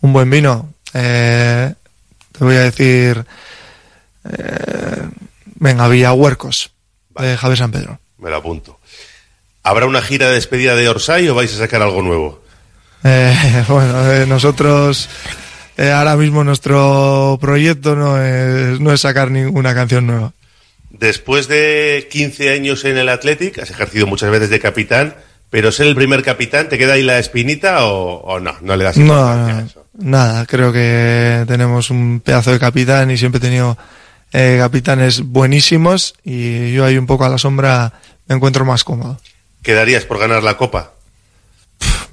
[0.02, 0.74] Un buen vino.
[0.92, 1.72] eh,
[2.32, 3.24] te voy a decir.
[4.30, 5.08] eh,
[5.56, 6.70] venga, Villahuercos,
[7.20, 7.98] de Javier San Pedro.
[8.18, 8.78] Me lo apunto.
[9.62, 12.42] ¿Habrá una gira de despedida de Orsay o vais a sacar algo nuevo?
[13.04, 15.08] Eh, bueno, eh, nosotros.
[15.76, 20.32] eh, ahora mismo nuestro proyecto no es, no es sacar ninguna canción nueva.
[20.90, 25.14] Después de 15 años en el Athletic, has ejercido muchas veces de capitán,
[25.48, 28.56] pero ser el primer capitán, ¿te queda ahí la espinita o, o no?
[28.60, 33.42] No le das no, nada, creo que tenemos un pedazo de capitán y siempre he
[33.42, 33.76] tenido
[34.32, 37.92] eh, capitanes buenísimos y yo ahí un poco a la sombra
[38.28, 39.18] me encuentro más cómodo.
[39.62, 40.92] ¿Quedarías por ganar la copa?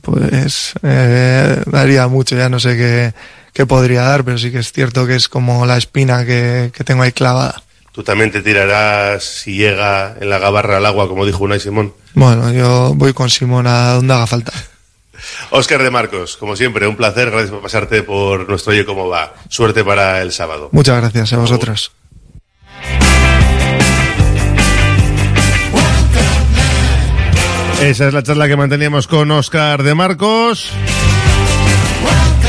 [0.01, 3.13] Pues eh, daría mucho, ya no sé qué,
[3.53, 6.83] qué podría dar, pero sí que es cierto que es como la espina que, que
[6.83, 7.61] tengo ahí clavada.
[7.91, 11.93] ¿Tú también te tirarás si llega en la gabarra al agua, como dijo Unai Simón?
[12.13, 14.53] Bueno, yo voy con Simón a donde haga falta.
[15.49, 17.31] Óscar de Marcos, como siempre, un placer.
[17.31, 19.33] Gracias por pasarte por nuestro Oye Cómo Va.
[19.49, 20.69] Suerte para el sábado.
[20.71, 21.91] Muchas gracias a vosotros.
[27.81, 30.71] Esa es la charla que manteníamos con Oscar de Marcos,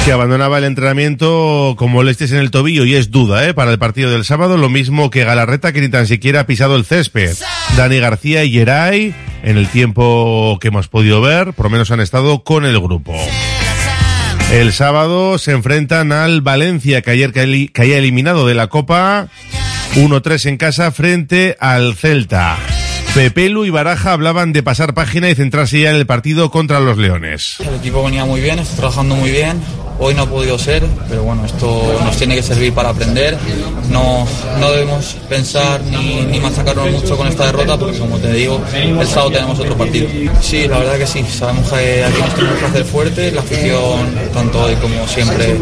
[0.05, 3.53] que abandonaba el entrenamiento con molestias en el tobillo y es duda ¿eh?
[3.55, 6.77] para el partido del sábado, lo mismo que Galarreta que ni tan siquiera ha pisado
[6.77, 7.37] el césped.
[7.77, 12.01] Dani García y Geray, en el tiempo que hemos podido ver, por lo menos han
[12.01, 13.14] estado con el grupo.
[14.51, 19.29] El sábado se enfrentan al Valencia, que ayer caí- caía eliminado de la Copa
[19.95, 22.78] 1-3 en casa frente al Celta.
[23.15, 26.99] Pepelu y Baraja hablaban de pasar página y centrarse ya en el partido contra los
[26.99, 27.57] Leones.
[27.61, 29.61] El equipo venía muy bien, está trabajando muy bien.
[30.01, 33.37] Hoy no ha podido ser, pero bueno, esto nos tiene que servir para aprender.
[33.91, 34.29] No,
[34.61, 39.33] no debemos pensar ni, ni mucho con esta derrota, porque como te digo, el sábado
[39.33, 40.09] tenemos otro partido.
[40.41, 43.33] Sí, la verdad que sí, sabemos que aquí nos tenemos que hacer fuertes.
[43.33, 45.57] La afición, tanto hoy como siempre,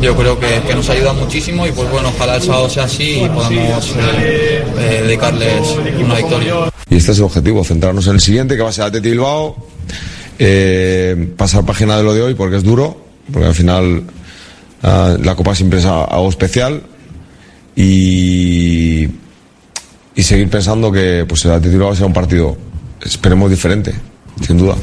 [0.00, 3.22] yo creo que, que nos ayuda muchísimo y pues bueno, ojalá el sábado sea así
[3.22, 6.54] y podamos eh, eh, dedicarles una victoria.
[6.90, 9.56] Y este es el objetivo, centrarnos en el siguiente, que va a ser Atleti Bilbao,
[10.38, 14.04] eh, pasar página de lo de hoy porque es duro, porque al final
[14.82, 16.82] ah, la Copa siempre es algo especial
[17.74, 19.08] y,
[20.14, 22.56] y seguir pensando que pues el Atlético Bilbao será un partido,
[23.02, 23.94] esperemos diferente,
[24.46, 24.76] sin duda.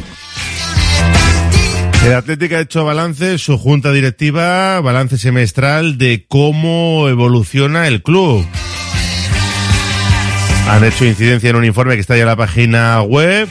[2.05, 8.43] El Atlético ha hecho balance, su junta directiva, balance semestral de cómo evoluciona el club.
[10.67, 13.47] Han hecho incidencia en un informe que está ya en la página web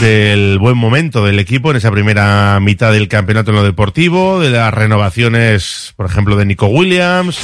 [0.00, 4.50] del buen momento del equipo en esa primera mitad del campeonato en lo deportivo, de
[4.50, 7.38] las renovaciones, por ejemplo, de Nico Williams,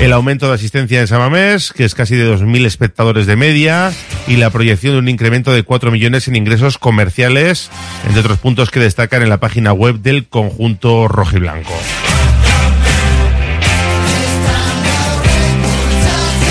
[0.00, 3.92] el aumento de asistencia en Samamés, que es casi de 2.000 espectadores de media,
[4.26, 7.70] y la proyección de un incremento de 4 millones en ingresos comerciales,
[8.06, 11.72] entre otros puntos que destacan en la página web del conjunto rojiblanco.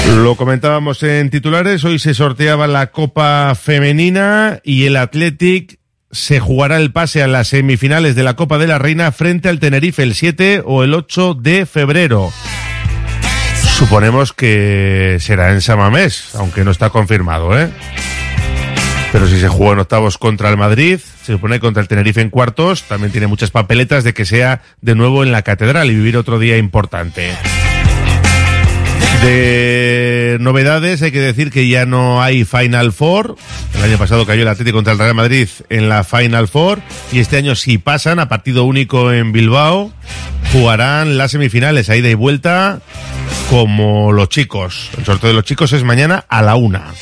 [0.07, 5.79] Lo comentábamos en titulares, hoy se sorteaba la Copa Femenina y el Athletic
[6.11, 9.59] se jugará el pase a las semifinales de la Copa de la Reina frente al
[9.59, 12.31] Tenerife el 7 o el 8 de febrero.
[13.77, 17.69] Suponemos que será en Samamés, aunque no está confirmado, ¿eh?
[19.11, 22.29] Pero si se juega en octavos contra el Madrid, se supone contra el Tenerife en
[22.29, 26.17] cuartos, también tiene muchas papeletas de que sea de nuevo en la catedral y vivir
[26.17, 27.31] otro día importante.
[29.23, 33.37] De novedades, hay que decir que ya no hay Final Four.
[33.73, 36.81] El año pasado cayó el Atlético contra el Real Madrid en la Final Four.
[37.13, 39.93] Y este año, si pasan a partido único en Bilbao,
[40.51, 42.81] jugarán las semifinales a ida y vuelta
[43.49, 44.89] como los chicos.
[44.97, 46.93] El sorteo de los chicos es mañana a la una.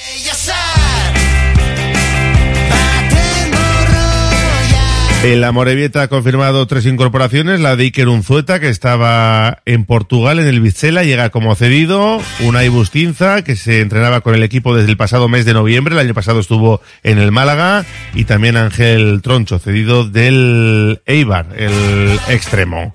[5.24, 10.48] El Amorebieta ha confirmado tres incorporaciones, la de Iker Unzueta, que estaba en Portugal en
[10.48, 14.98] el Vizcela, llega como cedido, una Bustinza, que se entrenaba con el equipo desde el
[14.98, 19.60] pasado mes de noviembre, el año pasado estuvo en el Málaga, y también Ángel Troncho,
[19.60, 22.92] cedido del Eibar, el extremo.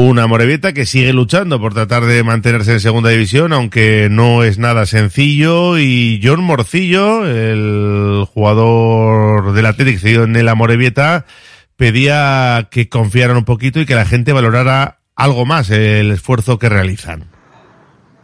[0.00, 4.56] Una Morevieta que sigue luchando por tratar de mantenerse en segunda división, aunque no es
[4.56, 5.76] nada sencillo.
[5.76, 11.24] Y John Morcillo, el jugador del Atlético cedido en el Amorebieta,
[11.74, 16.68] pedía que confiaran un poquito y que la gente valorara algo más el esfuerzo que
[16.68, 17.24] realizan.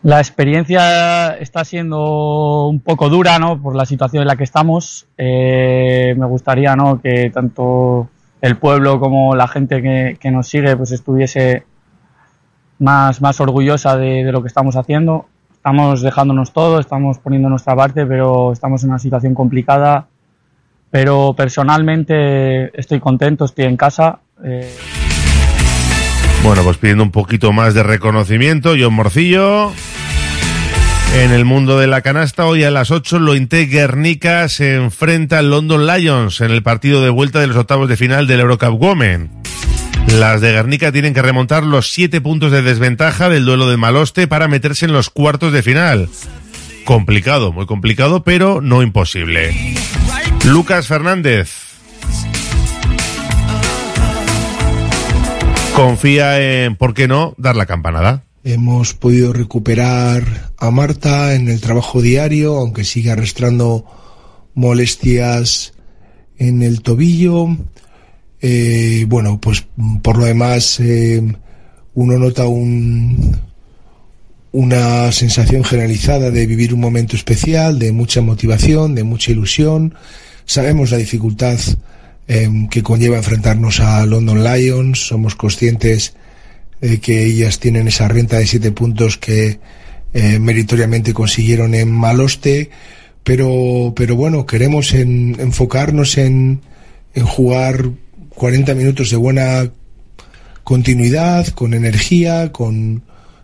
[0.04, 3.60] La experiencia está siendo un poco dura, ¿no?
[3.60, 5.08] Por la situación en la que estamos.
[5.18, 7.02] Eh, me gustaría, ¿no?
[7.02, 8.10] Que tanto
[8.44, 11.64] el pueblo como la gente que, que nos sigue pues estuviese
[12.78, 15.26] más, más orgullosa de, de, lo que estamos haciendo.
[15.54, 20.08] Estamos dejándonos todo, estamos poniendo nuestra parte, pero estamos en una situación complicada.
[20.90, 24.18] Pero personalmente estoy contento, estoy en casa.
[24.44, 24.76] Eh...
[26.42, 29.72] Bueno, pues pidiendo un poquito más de reconocimiento, John Morcillo.
[31.12, 35.50] En el mundo de la canasta, hoy a las 8, Lointe Guernica se enfrenta al
[35.50, 39.30] London Lions en el partido de vuelta de los octavos de final del Eurocup Women.
[40.08, 44.26] Las de Guernica tienen que remontar los siete puntos de desventaja del duelo de Maloste
[44.26, 46.08] para meterse en los cuartos de final.
[46.84, 49.74] Complicado, muy complicado, pero no imposible.
[50.44, 51.50] Lucas Fernández.
[55.74, 58.22] Confía en, ¿por qué no?, dar la campanada.
[58.46, 63.86] Hemos podido recuperar a Marta en el trabajo diario, aunque sigue arrastrando
[64.52, 65.72] molestias
[66.36, 67.56] en el tobillo.
[68.42, 69.64] Eh, bueno, pues
[70.02, 71.22] por lo demás eh,
[71.94, 73.34] uno nota un,
[74.52, 79.94] una sensación generalizada de vivir un momento especial, de mucha motivación, de mucha ilusión.
[80.44, 81.58] Sabemos la dificultad
[82.28, 86.14] eh, que conlleva enfrentarnos a London Lions, somos conscientes
[86.80, 89.58] eh, que ellas tienen esa renta de siete puntos que
[90.12, 92.70] eh, meritoriamente consiguieron en Maloste,
[93.22, 96.60] pero, pero bueno, queremos en, enfocarnos en,
[97.14, 97.90] en jugar
[98.30, 99.70] 40 minutos de buena
[100.62, 103.02] continuidad, con energía, con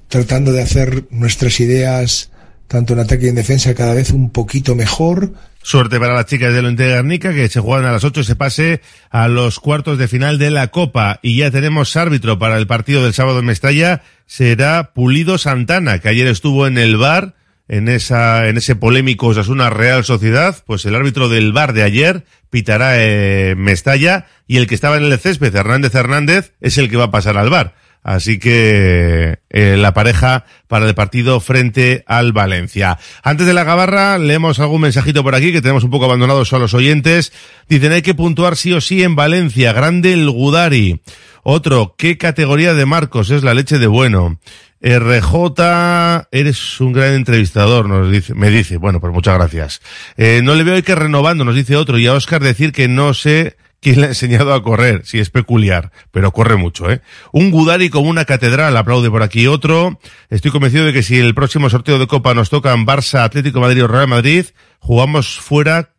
[0.09, 2.31] tratando de hacer nuestras ideas
[2.71, 5.33] tanto en ataque y en defensa cada vez un poquito mejor.
[5.61, 8.37] Suerte para las chicas de Lente Garnica que se juegan a las 8 y se
[8.37, 11.19] pase a los cuartos de final de la Copa.
[11.21, 14.03] Y ya tenemos árbitro para el partido del sábado en Mestalla.
[14.27, 17.35] Será Pulido Santana, que ayer estuvo en el bar,
[17.67, 20.57] en esa, en ese polémico Osasuna Real Sociedad.
[20.65, 25.03] Pues el árbitro del bar de ayer pitará eh, Mestalla y el que estaba en
[25.03, 27.75] el césped, Hernández Hernández, es el que va a pasar al bar.
[28.03, 32.99] Así que eh, la pareja para el partido frente al Valencia.
[33.23, 36.59] Antes de la gabarra, leemos algún mensajito por aquí que tenemos un poco abandonados a
[36.59, 37.33] los oyentes.
[37.69, 39.73] Dicen hay que puntuar sí o sí en Valencia.
[39.73, 41.03] Grande el Gudari.
[41.43, 44.39] Otro, ¿qué categoría de Marcos es la leche de bueno?
[44.83, 48.79] RJ, eres un gran entrevistador, nos dice, me dice.
[48.79, 49.83] Bueno, pues muchas gracias.
[50.17, 51.99] Eh, no le veo hay que renovando, nos dice otro.
[51.99, 55.31] Y a Oscar decir que no sé quién le ha enseñado a correr, si es
[55.31, 57.01] peculiar, pero corre mucho, ¿eh?
[57.33, 59.99] Un Gudari como una catedral, aplaude por aquí otro.
[60.29, 63.85] Estoy convencido de que si el próximo sorteo de Copa nos tocan Barça, Atlético Madrid
[63.85, 64.47] o Real Madrid,
[64.79, 65.91] jugamos fuera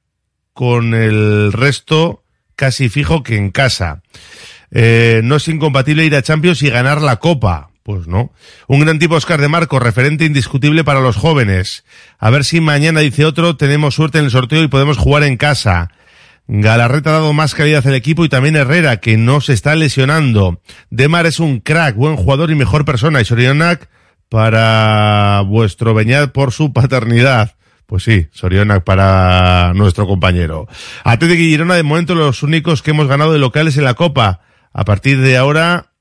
[0.54, 2.24] con el resto
[2.56, 4.04] casi fijo que en casa.
[4.72, 7.70] Eh, no es incompatible ir a Champions y ganar la Copa.
[7.84, 8.32] Pues no.
[8.68, 11.84] Un gran tipo Oscar de Marco, referente indiscutible para los jóvenes.
[12.20, 15.36] A ver si mañana, dice otro, tenemos suerte en el sorteo y podemos jugar en
[15.36, 15.90] casa.
[16.54, 20.62] Galarreta ha dado más calidad al equipo y también Herrera, que no se está lesionando.
[20.90, 23.22] Demar es un crack, buen jugador y mejor persona.
[23.22, 23.88] Y Sorionac
[24.28, 27.56] para vuestro Beñat por su paternidad.
[27.86, 30.68] Pues sí, Sorionac para nuestro compañero.
[31.06, 34.42] Atlético y Girona, de momento, los únicos que hemos ganado de locales en la Copa.
[34.74, 35.94] A partir de ahora,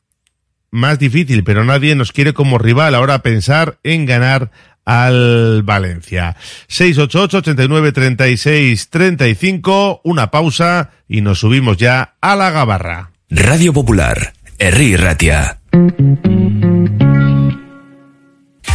[0.72, 2.96] más difícil, pero nadie nos quiere como rival.
[2.96, 4.50] Ahora pensar en ganar
[4.90, 6.36] al Valencia.
[6.66, 13.12] 688 89 36 35, una pausa y nos subimos ya a la gabarra.
[13.30, 15.58] Radio Popular, Herri Ratia.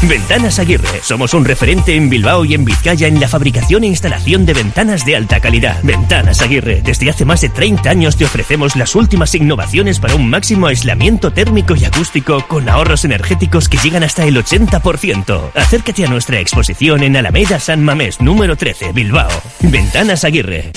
[0.07, 1.01] Ventanas Aguirre.
[1.01, 5.05] Somos un referente en Bilbao y en Vizcaya en la fabricación e instalación de ventanas
[5.05, 5.79] de alta calidad.
[5.83, 6.81] Ventanas Aguirre.
[6.83, 11.33] Desde hace más de 30 años te ofrecemos las últimas innovaciones para un máximo aislamiento
[11.33, 15.51] térmico y acústico con ahorros energéticos que llegan hasta el 80%.
[15.55, 19.29] Acércate a nuestra exposición en Alameda San Mamés, número 13, Bilbao.
[19.61, 20.71] Ventanas Aguirre.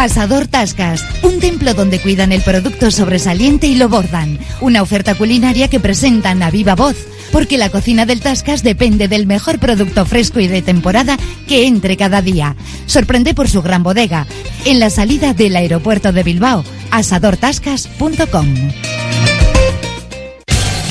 [0.00, 4.38] Asador Tascas, un templo donde cuidan el producto sobresaliente y lo bordan.
[4.62, 6.96] Una oferta culinaria que presentan a viva voz,
[7.32, 11.16] porque la cocina del Tascas depende del mejor producto fresco y de temporada
[11.46, 12.56] que entre cada día.
[12.86, 14.26] Sorprende por su gran bodega,
[14.64, 18.46] en la salida del aeropuerto de Bilbao, asadortascas.com.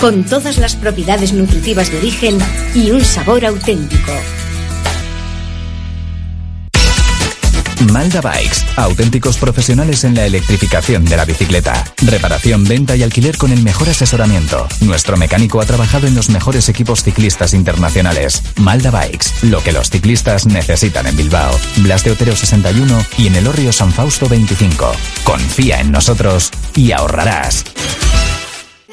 [0.00, 2.38] con todas las propiedades nutritivas de origen
[2.74, 4.12] y un sabor auténtico.
[7.92, 11.84] Malda Bikes, auténticos profesionales en la electrificación de la bicicleta.
[12.02, 14.66] Reparación, venta y alquiler con el mejor asesoramiento.
[14.80, 18.42] Nuestro mecánico ha trabajado en los mejores equipos ciclistas internacionales.
[18.56, 21.58] Malda Bikes, lo que los ciclistas necesitan en Bilbao.
[21.78, 24.92] Blas de Otero 61 y en el Orrio San Fausto 25.
[25.24, 27.64] Confía en nosotros y ahorrarás.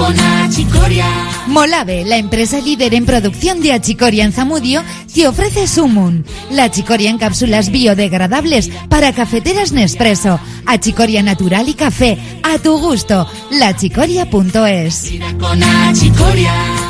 [0.00, 1.04] Con achicoria.
[1.46, 4.82] Molave, la empresa líder en producción de achicoria en Zamudio,
[5.14, 12.16] te ofrece Sumun, la achicoria en cápsulas biodegradables para cafeteras Nespresso, achicoria natural y café,
[12.42, 15.12] a tu gusto, lachicoria.es.
[15.38, 16.89] Con achicoria.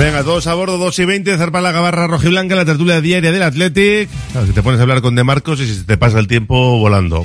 [0.00, 3.42] Venga, todos a bordo, 2 y 20, zarpa la gabarra rojiblanca, la tertulia diaria del
[3.42, 4.08] Athletic.
[4.32, 6.78] Claro, que te pones a hablar con De Marcos y se te pasa el tiempo
[6.78, 7.22] volando.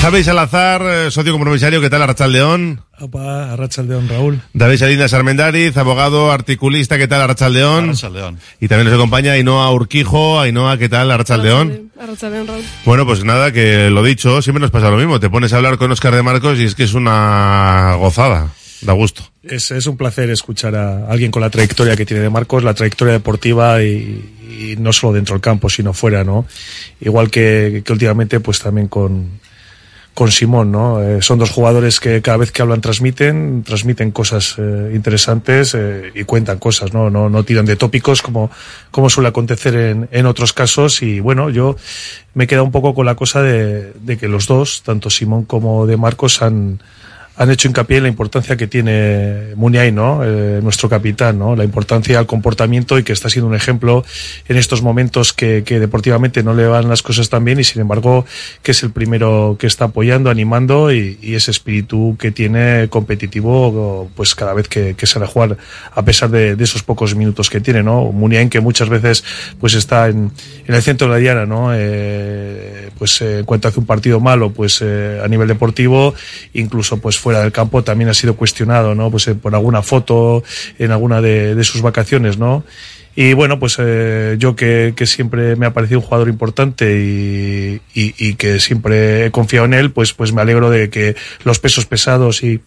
[0.00, 2.80] Javi Salazar, eh, socio compromisario, ¿qué tal, Arrachal León?
[2.98, 4.40] Opa, Arrachaldeón, Raúl.
[4.54, 7.84] David Salinas Armendariz, abogado, articulista, ¿qué tal, Arrachal León?
[7.90, 8.40] Arrachaldeón.
[8.60, 10.40] Y también nos acompaña Ainhoa Urquijo.
[10.40, 11.92] Ainhoa, ¿qué tal, Arrachal León?
[11.96, 12.64] Arrachaldeón, Raúl.
[12.84, 15.20] Bueno, pues nada, que lo dicho, siempre nos pasa lo mismo.
[15.20, 18.50] Te pones a hablar con Oscar De Marcos y es que es una gozada.
[18.82, 19.22] Da gusto.
[19.42, 22.74] Es, es un placer escuchar a alguien con la trayectoria que tiene de Marcos, la
[22.74, 26.46] trayectoria deportiva y, y no solo dentro del campo, sino fuera, ¿no?
[27.00, 29.40] Igual que, que últimamente, pues también con,
[30.16, 31.02] con Simón, ¿no?
[31.02, 36.10] Eh, son dos jugadores que cada vez que hablan transmiten, transmiten cosas eh, interesantes eh,
[36.14, 37.10] y cuentan cosas, ¿no?
[37.10, 38.50] No, no tiran de tópicos como,
[38.90, 41.76] como suele acontecer en, en otros casos y bueno, yo
[42.32, 45.44] me he quedado un poco con la cosa de, de que los dos, tanto Simón
[45.44, 46.80] como de Marcos, han,
[47.36, 50.24] han hecho hincapié en la importancia que tiene Muniain, ¿no?
[50.24, 51.54] Eh, nuestro capitán, ¿no?
[51.54, 54.04] La importancia del comportamiento y que está siendo un ejemplo
[54.48, 57.82] en estos momentos que, que, deportivamente no le van las cosas tan bien y sin
[57.82, 58.24] embargo
[58.62, 64.34] que es el primero que está apoyando, animando y, ese espíritu que tiene competitivo pues
[64.34, 65.58] cada vez que, que sale a jugar
[65.92, 68.10] a pesar de, esos pocos minutos que tiene, ¿no?
[68.12, 69.22] Muniain que muchas veces
[69.60, 70.32] pues está en,
[70.66, 71.68] el centro de la diana, ¿no?
[71.74, 76.14] Eh, pues eh, en cuanto hace un partido malo pues a nivel deportivo
[76.54, 79.10] incluso pues fuera del campo también ha sido cuestionado, ¿no?
[79.10, 80.44] Pues eh, por alguna foto
[80.78, 82.62] en alguna de, de sus vacaciones, ¿no?
[83.16, 87.80] Y bueno, pues eh, yo que, que, siempre me ha parecido un jugador importante y,
[88.00, 91.58] y, y, que siempre he confiado en él, pues, pues me alegro de que los
[91.58, 92.60] pesos pesados y,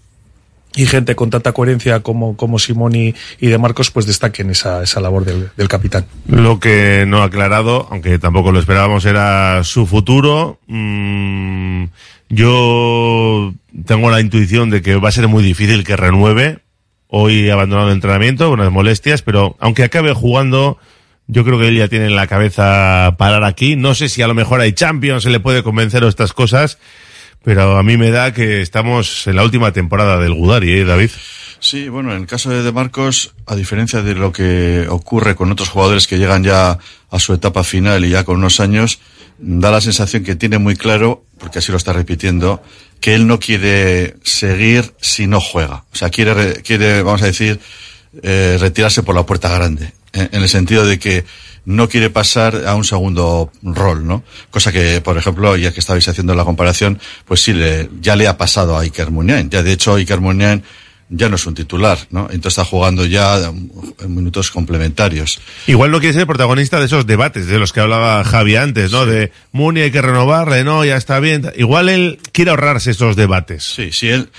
[0.76, 4.84] y gente con tanta coherencia como, como Simón y, y de Marcos pues destaquen esa,
[4.84, 6.06] esa labor del, del, capitán.
[6.28, 10.60] Lo que no ha aclarado, aunque tampoco lo esperábamos, era su futuro.
[10.68, 11.86] Mm,
[12.30, 13.54] yo
[13.86, 16.60] tengo la intuición de que va a ser muy difícil que renueve.
[17.08, 20.78] Hoy abandonado el entrenamiento, unas molestias, pero aunque acabe jugando,
[21.26, 23.76] yo creo que él ya tiene en la cabeza parar aquí.
[23.76, 26.78] No sé si a lo mejor hay Champions, se le puede convencer o estas cosas,
[27.44, 31.10] pero a mí me da que estamos en la última temporada del Gudari, ¿eh, David?
[31.60, 35.52] Sí, bueno, en el caso de De Marcos, a diferencia de lo que ocurre con
[35.52, 36.78] otros jugadores que llegan ya
[37.10, 39.00] a su etapa final y ya con unos años,
[39.40, 42.62] da la sensación que tiene muy claro, porque así lo está repitiendo,
[43.00, 45.86] que él no quiere seguir si no juega.
[45.94, 47.60] O sea, quiere, quiere vamos a decir,
[48.22, 49.94] eh, retirarse por la puerta grande.
[50.12, 51.24] En, el sentido de que
[51.66, 54.24] no quiere pasar a un segundo rol, ¿no?
[54.50, 58.28] Cosa que, por ejemplo, ya que estabais haciendo la comparación, pues sí, le, ya le
[58.28, 59.50] ha pasado a Iker Muniain.
[59.50, 60.64] Ya, de hecho, Iker Muniain
[61.10, 62.28] ya no es un titular, ¿no?
[62.32, 65.40] Entonces está jugando ya en minutos complementarios.
[65.66, 69.06] Igual no quiere ser protagonista de esos debates de los que hablaba Javi antes, ¿no?
[69.06, 69.12] Sí.
[69.12, 71.52] De Muni hay que renovarle, no, ya está bien.
[71.58, 73.64] Igual él quiere ahorrarse esos debates.
[73.64, 74.30] Sí, sí, él.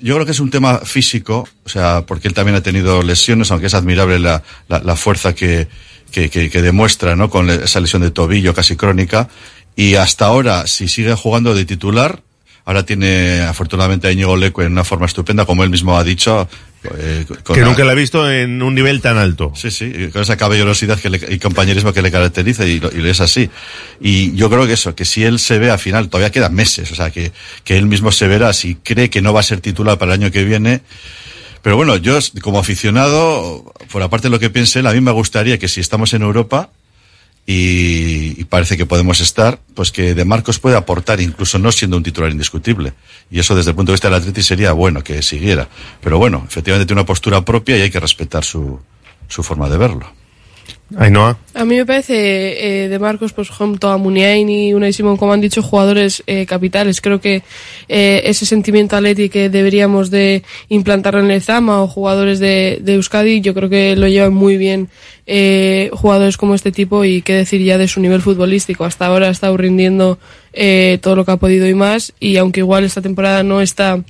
[0.00, 3.50] Yo creo que es un tema físico, o sea, porque él también ha tenido lesiones,
[3.50, 5.66] aunque es admirable la, la, la fuerza que,
[6.12, 7.28] que, que, que demuestra, ¿no?
[7.28, 9.28] Con esa lesión de tobillo casi crónica.
[9.74, 12.22] Y hasta ahora, si sigue jugando de titular,
[12.68, 16.46] Ahora tiene afortunadamente a Íñigo Leco en una forma estupenda, como él mismo ha dicho.
[16.98, 17.92] Eh, que nunca la...
[17.92, 19.52] he visto en un nivel tan alto.
[19.54, 23.08] Sí, sí, con esa caballerosidad que le, y compañerismo que le caracteriza y, lo, y
[23.08, 23.48] es así.
[24.02, 26.92] Y yo creo que eso, que si él se ve al final, todavía quedan meses,
[26.92, 27.32] o sea, que,
[27.64, 30.20] que él mismo se verá si cree que no va a ser titular para el
[30.20, 30.82] año que viene.
[31.62, 35.12] Pero bueno, yo como aficionado, por aparte de lo que piense él, a mí me
[35.12, 36.68] gustaría que si estamos en Europa,
[37.50, 41.96] y, y parece que podemos estar, pues que De Marcos puede aportar, incluso no siendo
[41.96, 42.92] un titular indiscutible.
[43.30, 45.66] Y eso desde el punto de vista del Atleti sería bueno que siguiera.
[46.02, 48.78] Pero bueno, efectivamente tiene una postura propia y hay que respetar su,
[49.28, 50.12] su forma de verlo.
[50.96, 51.38] Ainhoa.
[51.54, 55.34] A mí me parece eh, de Marcos, pues junto a Muniain y Unai Simón, como
[55.34, 57.00] han dicho, jugadores eh, capitales.
[57.00, 57.42] Creo que
[57.88, 62.94] eh, ese sentimiento atlético que deberíamos de implantarlo en el Zama o jugadores de, de
[62.94, 64.88] Euskadi, yo creo que lo llevan muy bien
[65.30, 68.86] eh, jugadores como este tipo y qué decir ya de su nivel futbolístico.
[68.86, 70.18] Hasta ahora ha estado rindiendo
[70.54, 74.02] eh, todo lo que ha podido y más y aunque igual esta temporada no está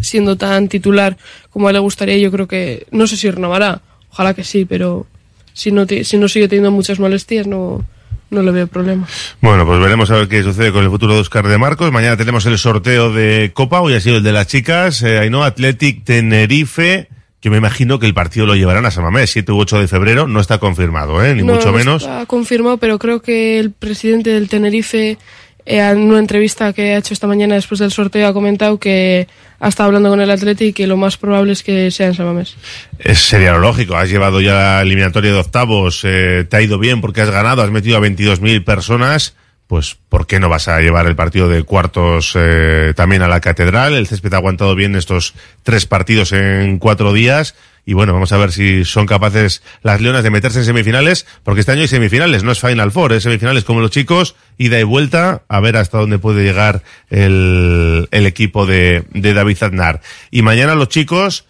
[0.00, 1.16] siendo tan titular
[1.50, 3.82] como a le gustaría, yo creo que no sé si renovará.
[4.10, 5.06] Ojalá que sí, pero
[5.52, 7.84] si no, si no sigue teniendo muchas molestias, no,
[8.30, 9.08] no le veo problema.
[9.40, 11.90] Bueno, pues veremos a ver qué sucede con el futuro de Oscar de Marcos.
[11.90, 15.02] Mañana tenemos el sorteo de Copa, hoy ha sido el de las chicas.
[15.02, 17.08] Eh, Ainhoa Athletic Tenerife.
[17.46, 19.86] Yo me imagino que el partido lo llevarán a San Mamés, 7 u 8 de
[19.86, 20.26] febrero.
[20.26, 21.32] No está confirmado, ¿eh?
[21.32, 22.02] ni no mucho menos.
[22.02, 25.16] Está confirmado, pero creo que el presidente del Tenerife,
[25.64, 29.28] eh, en una entrevista que ha hecho esta mañana después del sorteo, ha comentado que
[29.60, 32.14] ha estado hablando con el Atleti y que lo más probable es que sea en
[32.14, 32.56] San Mamés.
[32.98, 33.94] Es, sería lo lógico.
[33.94, 37.62] Has llevado ya la eliminatoria de octavos, eh, te ha ido bien porque has ganado,
[37.62, 39.36] has metido a 22.000 personas.
[39.66, 43.40] Pues, ¿por qué no vas a llevar el partido de cuartos eh, también a la
[43.40, 43.94] catedral?
[43.94, 47.56] El césped ha aguantado bien estos tres partidos en cuatro días.
[47.84, 51.60] Y bueno, vamos a ver si son capaces las leonas de meterse en semifinales, porque
[51.60, 54.82] este año hay semifinales, no es Final Four, es semifinales como los chicos, ida y
[54.82, 60.00] vuelta, a ver hasta dónde puede llegar el, el equipo de, de David Zadnar.
[60.32, 61.46] Y mañana los chicos,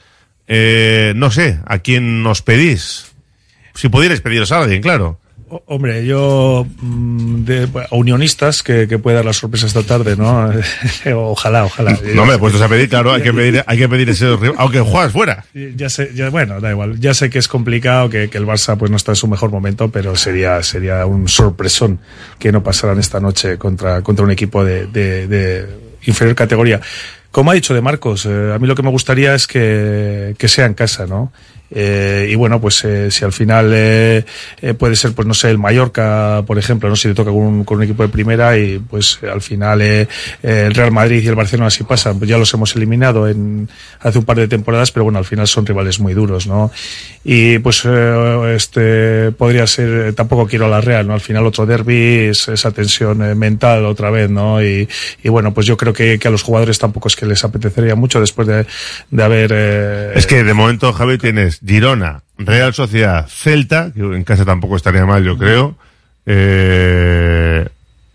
[0.46, 3.14] eh, no sé, ¿a quién nos pedís?
[3.74, 5.18] Si pudierais pediros a alguien, claro.
[5.48, 10.50] Hombre, yo mm, de unionistas que, que puede dar la sorpresa esta tarde, ¿no?
[11.14, 11.96] ojalá, ojalá.
[12.14, 14.26] No me puestos a pedir, claro, hay que pedir, hay que pedir ese
[14.56, 15.44] aunque juegas fuera.
[15.76, 16.98] Ya sé, ya, bueno, da igual.
[16.98, 19.52] Ya sé que es complicado, que, que el Barça pues no está en su mejor
[19.52, 22.00] momento, pero sería, sería un sorpresón
[22.40, 25.66] que no pasaran esta noche contra, contra un equipo de, de, de
[26.06, 26.80] inferior categoría.
[27.30, 30.48] Como ha dicho de Marcos, eh, a mí lo que me gustaría es que, que
[30.48, 31.32] sea en casa, ¿no?
[31.70, 34.24] Eh, y bueno, pues eh, si al final eh,
[34.62, 37.40] eh, puede ser, pues no sé, el Mallorca, por ejemplo, no si le toca con
[37.40, 40.02] un, con un equipo de primera y pues al final eh,
[40.42, 43.68] eh, el Real Madrid y el Barcelona si pasan, pues ya los hemos eliminado en
[44.00, 46.70] hace un par de temporadas, pero bueno, al final son rivales muy duros, ¿no?
[47.24, 51.14] Y pues eh, este podría ser, tampoco quiero a la Real, ¿no?
[51.14, 54.62] Al final otro derby es esa tensión mental otra vez, ¿no?
[54.62, 54.88] Y,
[55.22, 57.96] y bueno, pues yo creo que, que a los jugadores tampoco es que les apetecería
[57.96, 58.66] mucho después de,
[59.10, 59.52] de haber
[60.16, 65.06] Es que de momento, Javi, tienes Girona, Real Sociedad, Celta, que en casa tampoco estaría
[65.06, 65.76] mal, yo creo,
[66.26, 67.68] eh,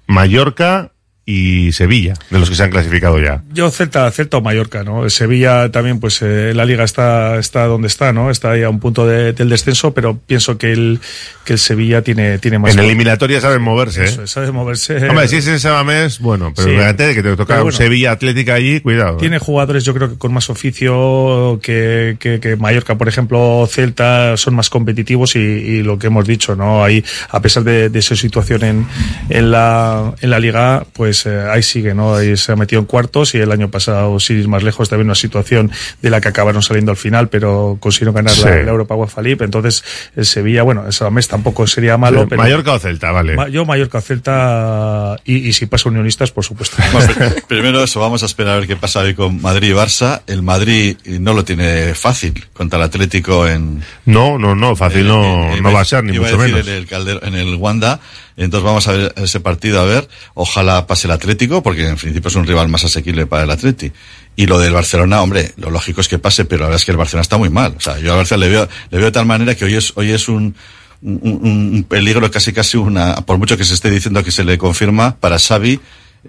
[0.07, 0.90] Mallorca
[1.25, 3.43] y Sevilla, de los que se han clasificado ya.
[3.53, 5.07] Yo Celta, Celta o Mallorca, ¿no?
[5.09, 8.31] Sevilla también, pues eh, la liga está, está donde está, ¿no?
[8.31, 10.99] Está ahí a un punto de- del descenso, pero pienso que el,
[11.45, 12.73] que el Sevilla tiene, tiene más.
[12.73, 14.23] En eliminatoria saben moverse, Eso ¿eh?
[14.25, 15.07] es, sabe moverse.
[15.09, 16.75] Hombre, si es en Samamés, bueno, pero Sí.
[16.75, 17.77] fíjate que te toca Pero un bueno.
[17.77, 19.17] Sevilla Atlética allí, cuidado.
[19.17, 19.19] ¿eh?
[19.19, 24.35] Tiene jugadores, yo creo que con más oficio que, que, que Mallorca, por ejemplo, Celta,
[24.37, 26.83] son más competitivos y, y lo que hemos dicho, ¿no?
[26.83, 28.87] Ahí, a pesar de, de su situación en,
[29.29, 32.15] en, la, en la liga, pues eh, ahí sigue, ¿no?
[32.15, 35.07] Ahí se ha metido en cuartos y el año pasado, sin ir más lejos, también
[35.07, 38.65] una situación de la que acabaron saliendo al final, pero consiguieron ganar la, Sí.
[38.65, 39.43] la Europa UEFA League.
[39.43, 39.83] Entonces,
[40.15, 42.41] el Sevilla, bueno, el mes tampoco sería malo, pero.
[42.41, 43.35] Mallorca o Celta, vale.
[43.35, 46.77] Ma- Yo, Mallorca, Celta y, y si pasa Unionistas, por supuesto.
[47.47, 50.21] Primero eso, vamos a esperar a ver qué pasa hoy con Madrid y Barça.
[50.27, 53.81] El Madrid no lo tiene fácil contra el Atlético en...
[54.05, 56.67] No, no, no, fácil no, eh, no va a ser, ni mucho decir menos.
[56.67, 57.99] En el, Calder- en el Wanda.
[58.45, 60.07] Entonces vamos a ver ese partido, a ver.
[60.33, 63.91] Ojalá pase el Atlético, porque en principio es un rival más asequible para el Atleti.
[64.35, 66.91] Y lo del Barcelona, hombre, lo lógico es que pase, pero la verdad es que
[66.91, 67.75] el Barcelona está muy mal.
[67.77, 69.93] O sea, yo al Barcelona le veo, le veo de tal manera que hoy es,
[69.95, 70.55] hoy es un,
[71.01, 74.57] un, un- peligro, casi casi una, por mucho que se esté diciendo que se le
[74.57, 75.79] confirma, para Xavi,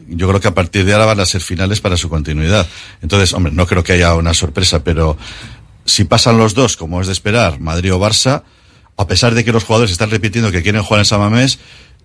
[0.08, 2.66] yo creo que a partir de ahora van a ser finales para su continuidad.
[3.02, 5.16] Entonces, hombre, no creo que haya una sorpresa, pero
[5.84, 8.42] si pasan los dos, como es de esperar, Madrid o Barça,
[8.96, 11.58] a pesar de que los jugadores están repitiendo que quieren jugar en San Mamés,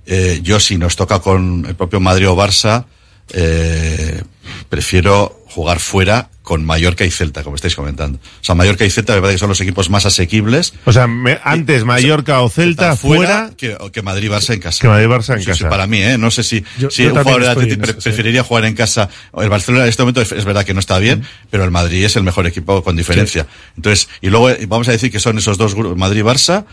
[0.07, 2.85] eh, yo si nos toca con el propio Madrid o Barça,
[3.33, 4.23] eh,
[4.69, 8.19] prefiero jugar fuera con Mallorca y Celta, como estáis comentando.
[8.19, 10.73] O sea, Mallorca y Celta me parece que son los equipos más asequibles.
[10.85, 14.79] O sea, me- antes Mallorca o Celta fuera, que, que Madrid Barça en casa.
[14.81, 15.57] que Madrid Barça en Sí, casa.
[15.57, 16.17] sí, para mí, ¿eh?
[16.17, 18.09] No sé si, Yo- si yo un jugador de estoy Atleti en pre- eso, sí.
[18.09, 19.09] preferiría jugar en casa.
[19.37, 22.05] El Barcelona en este momento es, es verdad que no está bien, pero el Madrid
[22.05, 23.45] es el mejor equipo con diferencia.
[23.75, 26.63] Entonces, y luego eh, vamos a decir que son esos dos grupos, Madrid-Barça,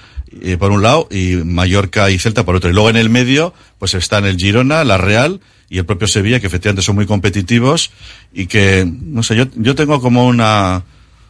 [0.41, 2.71] eh, por un lado, y Mallorca y Celta por otro.
[2.71, 6.39] Y luego en el medio, pues están el Girona, la Real y el propio Sevilla,
[6.39, 7.91] que efectivamente son muy competitivos
[8.33, 10.83] y que, no sé, yo, yo tengo como una,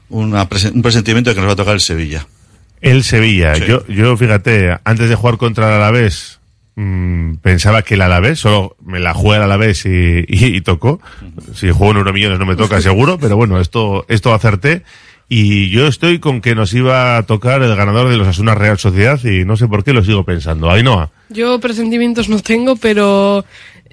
[0.08, 2.26] una un presentimiento de que nos va a tocar el Sevilla.
[2.80, 3.54] El Sevilla.
[3.54, 3.64] Sí.
[3.66, 6.40] Yo, yo, fíjate, antes de jugar contra el Alavés,
[6.76, 11.00] Mm, pensaba que el Alavés, solo me la juega el Alavés y, y, y tocó.
[11.54, 14.82] Si juego en Euromillones no me toca seguro, pero bueno, esto, esto acerté.
[15.26, 18.78] Y yo estoy con que nos iba a tocar el ganador de los Asuna Real
[18.78, 20.70] Sociedad y no sé por qué lo sigo pensando.
[20.70, 21.10] Ainhoa.
[21.30, 23.44] Yo presentimientos no tengo, pero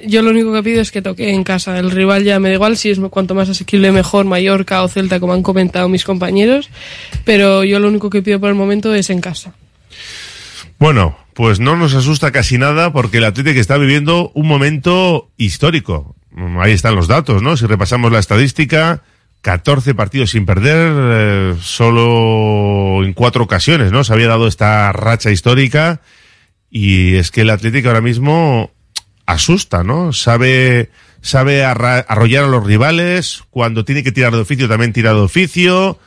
[0.06, 1.78] yo lo único que pido es que toque en casa.
[1.78, 5.20] El rival ya me da igual si es cuanto más asequible mejor, Mallorca o Celta,
[5.20, 6.70] como han comentado mis compañeros,
[7.26, 9.54] pero yo lo único que pido por el momento es en casa.
[10.80, 16.16] Bueno, pues no nos asusta casi nada porque el Atlético está viviendo un momento histórico.
[16.32, 17.56] Mm, Ahí están los datos, ¿no?
[17.58, 19.04] Si repasamos la estadística,
[19.42, 24.04] 14 partidos sin perder, eh, solo en cuatro ocasiones, ¿no?
[24.04, 26.02] Se había dado esta racha histórica
[26.70, 28.72] y es que el Atlético ahora mismo
[29.26, 30.14] asusta, ¿no?
[30.14, 30.90] Sabe,
[31.22, 36.00] sabe arrollar a los rivales, cuando tiene que tirar de oficio también tira de oficio,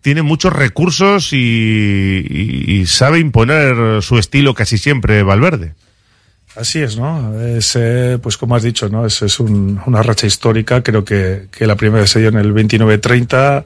[0.00, 5.74] tiene muchos recursos y, y- y sabe imponer su estilo casi siempre Valverde.
[6.56, 7.40] Así es, ¿no?
[7.40, 9.06] Es, eh, pues como has dicho, ¿no?
[9.06, 10.82] Es, es un- una racha histórica.
[10.82, 13.64] Creo que, que la primera se dio en el 29-30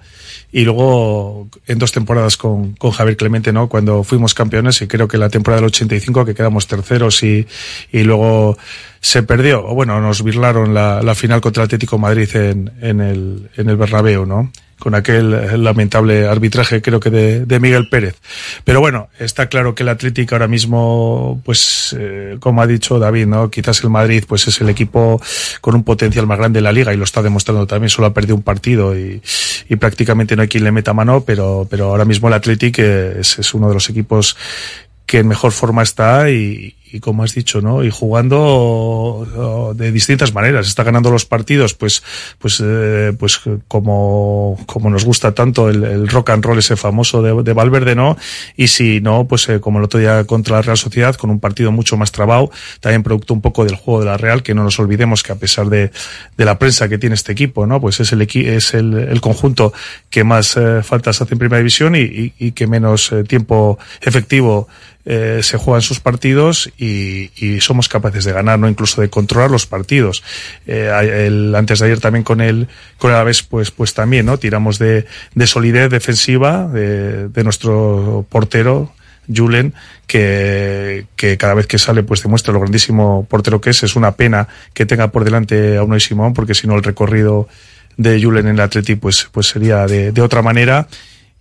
[0.52, 3.68] y luego en dos temporadas con, con Javier Clemente, ¿no?
[3.70, 7.46] Cuando fuimos campeones y creo que la temporada del 85 que quedamos terceros y,
[7.90, 8.58] y luego
[9.00, 9.64] se perdió.
[9.66, 13.76] O bueno, nos birlaron la, la final contra Atlético Madrid en, en el, en el
[13.76, 14.52] Bernabéu, ¿no?
[14.84, 18.16] Con aquel eh, lamentable arbitraje creo que de, de Miguel Pérez.
[18.64, 23.26] Pero bueno, está claro que el Atlético ahora mismo, pues eh, como ha dicho David,
[23.26, 23.50] ¿no?
[23.50, 25.22] Quizás el Madrid pues es el equipo
[25.62, 28.12] con un potencial más grande en la liga y lo está demostrando también, solo ha
[28.12, 29.22] perdido un partido y,
[29.70, 33.38] y prácticamente no hay quien le meta mano, pero, pero ahora mismo el Atlético es,
[33.38, 34.36] es uno de los equipos
[35.06, 37.82] que en mejor forma está y, y como has dicho, ¿no?
[37.82, 40.68] Y jugando de distintas maneras.
[40.68, 42.04] Está ganando los partidos, pues,
[42.38, 47.42] pues, eh, pues como, como nos gusta tanto el, rock and roll ese famoso de,
[47.42, 48.16] de Valverde, ¿no?
[48.56, 51.40] Y si no, pues eh, como el otro día contra la Real Sociedad, con un
[51.40, 54.62] partido mucho más trabado, también producto un poco del juego de la Real, que no
[54.62, 55.90] nos olvidemos que a pesar de,
[56.36, 57.80] de la prensa que tiene este equipo, ¿no?
[57.80, 59.72] Pues es el es el, conjunto
[60.10, 64.68] que más eh, faltas hace en primera división y que menos eh, tiempo efectivo
[65.06, 69.50] eh, se juegan sus partidos y, y, somos capaces de ganar, no incluso de controlar
[69.50, 70.22] los partidos.
[70.66, 70.90] Eh,
[71.26, 74.38] el, antes de ayer también con el con el Alavés, pues pues también, ¿no?
[74.38, 78.92] Tiramos de, de solidez defensiva de, de nuestro portero.
[79.34, 79.72] Julen,
[80.06, 83.82] que, que cada vez que sale pues demuestra lo grandísimo portero que es.
[83.82, 87.48] Es una pena que tenga por delante a Unai Simón, porque si no el recorrido
[87.96, 90.88] de Julen en el Atleti pues, pues sería de, de otra manera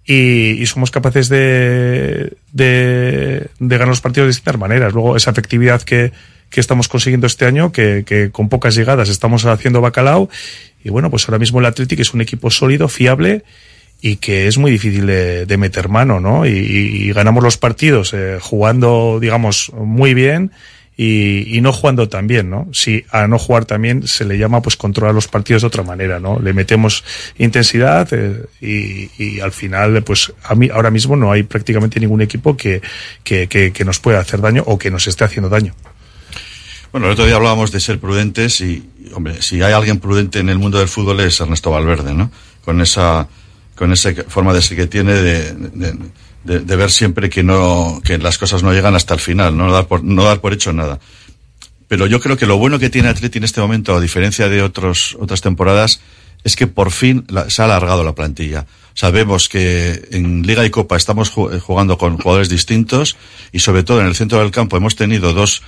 [0.05, 4.93] y, y, somos capaces de, de, de, ganar los partidos de distintas maneras.
[4.93, 6.11] Luego, esa efectividad que,
[6.49, 10.29] que estamos consiguiendo este año, que, con pocas llegadas estamos haciendo bacalao.
[10.83, 13.43] Y bueno, pues ahora mismo el Atlético es un equipo sólido, fiable
[14.01, 16.45] y que es muy difícil de, de meter mano, ¿no?
[16.45, 20.51] Y, y ganamos los partidos eh, jugando, digamos, muy bien
[20.95, 22.67] y, no jugando tan bien, ¿no?
[22.71, 26.19] Si a no jugar también se le llama pues controlar los partidos de otra manera,
[26.19, 26.39] ¿no?
[26.39, 27.03] Le metemos
[27.37, 32.55] intensidad eh, y, al final pues a mí ahora mismo no hay prácticamente ningún equipo
[32.55, 32.81] que,
[33.23, 35.73] que, que, que, nos pueda hacer daño o que nos esté haciendo daño.
[36.91, 40.49] Bueno, el otro día hablábamos de ser prudentes y, hombre, si hay alguien prudente en
[40.49, 42.29] el mundo del fútbol es Ernesto Valverde, ¿no?
[42.63, 43.27] Con esa,
[43.75, 45.97] con esa forma de ser que tiene de, de de,
[46.43, 49.87] de, ver siempre que no que las cosas no llegan hasta el final, no dar
[49.87, 50.99] por, no dar por hecho nada.
[51.87, 54.61] Pero yo creo que lo bueno que tiene Atleti en este momento, a diferencia de
[54.61, 56.01] otros, otras temporadas,
[56.43, 58.65] es que por fin se ha alargado la plantilla.
[58.93, 63.17] Sabemos que en Liga y Copa estamos jugando con jugadores distintos
[63.51, 65.63] y sobre todo en el centro del campo hemos tenido dos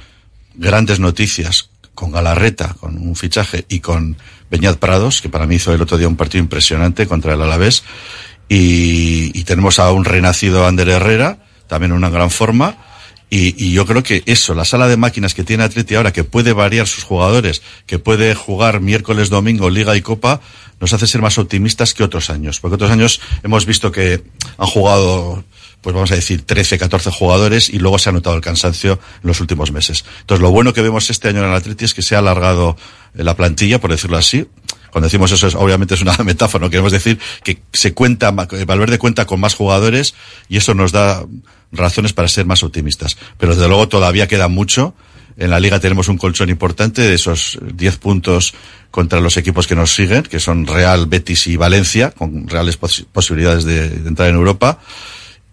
[0.56, 4.18] grandes noticias con Galarreta, con un fichaje, y con
[4.52, 7.84] Beñat Prados, que para mí hizo el otro día un partido impresionante contra el Alavés.
[8.48, 12.78] Y, y, tenemos a un renacido Ander Herrera, también en una gran forma.
[13.30, 16.24] Y, y, yo creo que eso, la sala de máquinas que tiene Atleti ahora, que
[16.24, 20.42] puede variar sus jugadores, que puede jugar miércoles, domingo, Liga y Copa,
[20.80, 22.60] nos hace ser más optimistas que otros años.
[22.60, 24.24] Porque otros años hemos visto que
[24.58, 25.44] han jugado,
[25.82, 29.28] pues vamos a decir, 13, 14 jugadores y luego se ha notado el cansancio en
[29.28, 30.06] los últimos meses.
[30.22, 32.78] Entonces, lo bueno que vemos este año en el Atleti es que se ha alargado
[33.14, 34.48] la plantilla, por decirlo así,
[34.96, 38.98] cuando decimos eso es, obviamente es una metáfora, no queremos decir que se cuenta, Valverde
[38.98, 40.16] cuenta con más jugadores
[40.48, 41.26] y eso nos da
[41.74, 43.18] razones para ser más optimistas.
[43.38, 44.94] Pero desde luego todavía queda mucho.
[45.36, 48.54] En la liga tenemos un colchón importante de esos 10 puntos
[48.90, 53.06] contra los equipos que nos siguen, que son Real, Betis y Valencia, con reales pos
[53.12, 54.80] posibilidades de, de, entrar en Europa.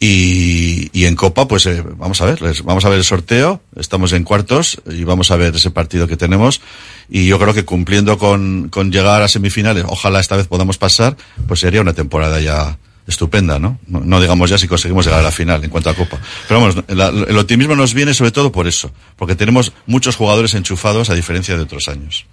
[0.05, 4.25] Y, en Copa, pues eh, vamos a ver, vamos a ver el sorteo, estamos en
[4.25, 6.61] cuartos y vamos a ver ese partido que tenemos.
[7.09, 11.61] Y yo creo que cumpliendo con, llegar a semifinales, ojalá esta vez podamos pasar, pues
[11.61, 12.77] sería una temporada ya
[13.07, 13.79] estupenda, ¿no?
[13.87, 14.21] ¿no?
[14.21, 16.19] digamos ya si conseguimos llegar a la final en cuanto a Copa.
[16.49, 20.55] Pero vamos, la- el optimismo nos viene sobre todo por eso, porque tenemos muchos jugadores
[20.55, 22.27] enchufados a diferencia de otros años.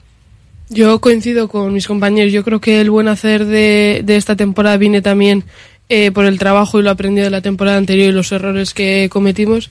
[0.70, 2.34] Yo coincido con mis compañeros.
[2.34, 5.45] Yo creo que el buen hacer de esta temporada viene también
[5.89, 9.09] eh, por el trabajo y lo aprendido de la temporada anterior y los errores que
[9.11, 9.69] cometimos.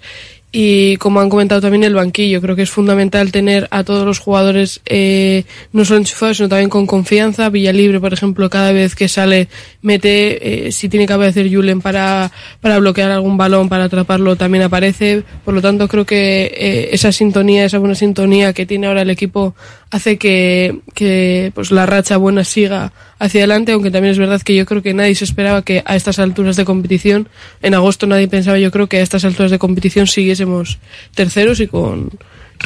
[0.50, 4.18] Y como han comentado también el banquillo, creo que es fundamental tener a todos los
[4.18, 7.50] jugadores eh, no solo enchufados, sino también con confianza.
[7.50, 9.48] Villalibre, por ejemplo, cada vez que sale,
[9.82, 14.64] mete, eh, si tiene que aparecer Julen para, para bloquear algún balón, para atraparlo, también
[14.64, 15.22] aparece.
[15.44, 19.10] Por lo tanto, creo que eh, esa sintonía, esa buena sintonía que tiene ahora el
[19.10, 19.54] equipo
[19.90, 24.54] hace que, que pues la racha buena siga hacia adelante, aunque también es verdad que
[24.54, 27.28] yo creo que nadie se esperaba que a estas alturas de competición,
[27.62, 30.78] en agosto nadie pensaba yo creo que a estas alturas de competición siguiésemos
[31.14, 32.10] terceros y con,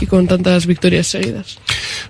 [0.01, 1.59] y con tantas victorias seguidas.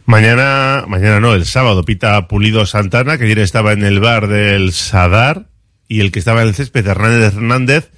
[0.07, 4.73] Mañana, mañana no, el sábado pita Pulido Santana, que ayer estaba en el bar del
[4.73, 5.47] Sadar,
[5.89, 7.91] y el que estaba en el césped, Hernández Hernández,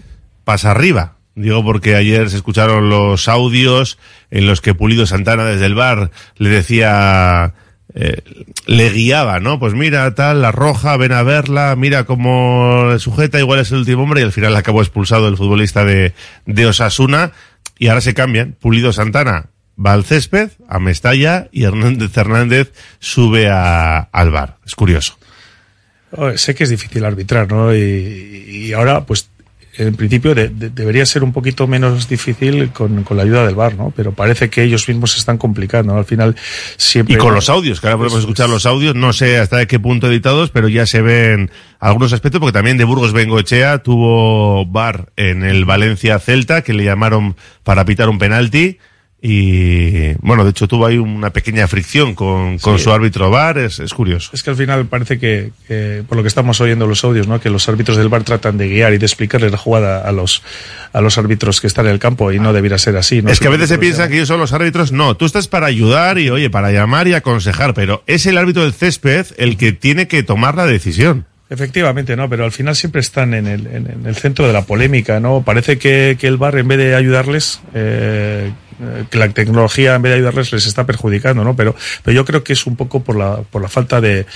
[0.43, 1.19] pasa arriba.
[1.37, 3.99] Digo porque ayer se escucharon los audios
[4.31, 7.55] en los que Pulido Santana desde el bar le decía,
[7.95, 8.23] eh,
[8.67, 9.59] le guiaba, ¿no?
[9.59, 14.05] Pues mira, tal, la roja, ven a verla, mira cómo sujeta, igual es el último
[14.05, 16.13] hombre, y al final acabó expulsado el futbolista de,
[16.47, 17.33] de Osasuna,
[17.79, 18.57] y ahora se cambian.
[18.61, 19.47] Pulido Santana
[19.85, 24.59] va al césped, a Mestalla, y Hernández Hernández sube a, al bar.
[24.65, 25.19] Es curioso.
[26.13, 27.75] Oh, sé que es difícil arbitrar, ¿no?
[27.75, 29.29] Y, y ahora, pues,
[29.77, 33.55] en principio de- de- debería ser un poquito menos difícil con, con la ayuda del
[33.55, 33.93] VAR, ¿no?
[33.97, 35.99] Pero parece que ellos mismos se están complicando, ¿no?
[35.99, 36.37] Al final
[36.77, 37.15] siempre...
[37.15, 40.09] Y con los audios, que ahora podemos escuchar los audios, no sé hasta qué punto
[40.09, 41.51] editados, pero ya se ven
[41.81, 46.85] algunos aspectos, porque también de Burgos Bengoechea tuvo bar en el Valencia Celta, que le
[46.85, 48.79] llamaron para pitar un penalti,
[49.27, 52.85] y bueno, de hecho tuvo ahí una pequeña fricción con, con Sí.
[52.85, 54.31] su árbitro bar, es, es curioso.
[54.35, 57.41] Es que al final parece que, que, por lo que estamos oyendo los audios, ¿no?
[57.41, 60.43] Que los árbitros del VAR tratan de guiar y de explicarles la jugada a los,
[60.93, 63.31] a los árbitros que están en el campo y no debiera ser así, ¿no?
[63.31, 64.93] Es que a veces se piensa que ellos son los árbitros.
[64.93, 68.63] No, tú estás para ayudar y, oye, para llamar y aconsejar, pero es el árbitro
[68.63, 71.25] del césped el que tiene que tomar la decisión.
[71.51, 74.63] Efectivamente, no, pero al final siempre están en el, en, en el centro de la
[74.63, 75.43] polémica, ¿no?
[75.43, 78.51] Parece que, que el bar, en vez de ayudarles, eh,
[79.11, 81.57] que la tecnología, en vez de ayudarles, les está perjudicando, ¿no?
[81.57, 84.27] Pero, pero yo creo que es un poco por la, por la falta de,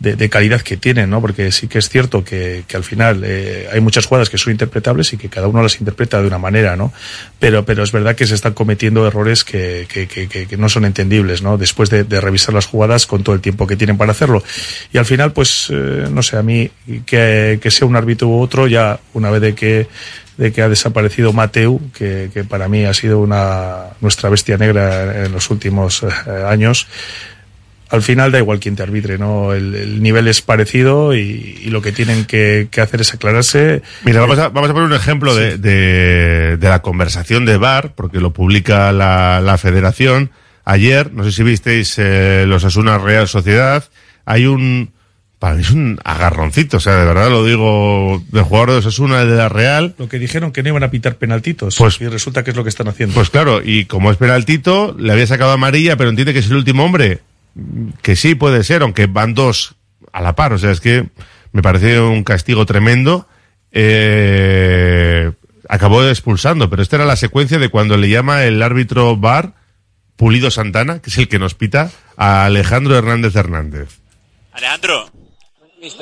[0.00, 1.20] de, calidad que tienen, ¿no?
[1.20, 4.50] Porque sí que es cierto que, que al final eh, hay muchas jugadas que son
[4.50, 6.90] interpretables y que cada uno las interpreta de una manera, ¿no?
[7.38, 11.42] Pero, pero es verdad que se están cometiendo errores que, que, que, no son entendibles,
[11.42, 11.58] ¿no?
[11.58, 14.42] Después de, de revisar las jugadas con todo el tiempo que tienen para hacerlo.
[14.90, 16.70] Y al final, pues, eh, no sé, a mí
[17.04, 19.86] que, sea un árbitro u otro, ya una vez de que
[20.38, 25.26] de que ha desaparecido Mateu, que, que para mí ha sido una nuestra bestia negra
[25.26, 26.08] en los últimos eh,
[26.48, 26.88] años.
[27.90, 29.52] Al final da igual quién te arbitre, ¿no?
[29.52, 33.82] El, el nivel es parecido y, y lo que tienen que, que hacer es aclararse.
[34.04, 37.92] Mira, vamos a, vamos a poner un ejemplo de, de, de la conversación de VAR,
[37.96, 40.30] porque lo publica la, la federación.
[40.64, 43.82] Ayer, no sé si visteis eh, los Asuna Real Sociedad,
[44.24, 44.92] hay un,
[45.40, 49.24] para mí es un agarroncito, o sea, de verdad lo digo, del jugador de Osasuna,
[49.24, 49.96] de la Real.
[49.98, 51.74] Lo que dijeron que no iban a pitar penaltitos.
[51.76, 53.14] Pues- y resulta que es lo que están haciendo.
[53.16, 56.56] Pues claro, y como es penaltito, le había sacado amarilla, pero entiende que es el
[56.56, 57.18] último hombre.
[58.02, 59.74] Que sí puede ser, aunque van dos
[60.12, 60.52] a la par.
[60.52, 61.08] O sea, es que
[61.52, 63.26] me parece un castigo tremendo.
[63.72, 65.32] Eh,
[65.68, 69.54] acabó expulsando, pero esta era la secuencia de cuando le llama el árbitro VAR,
[70.16, 74.00] Pulido Santana, que es el que nos pita, a Alejandro Hernández Hernández.
[74.52, 75.10] Alejandro,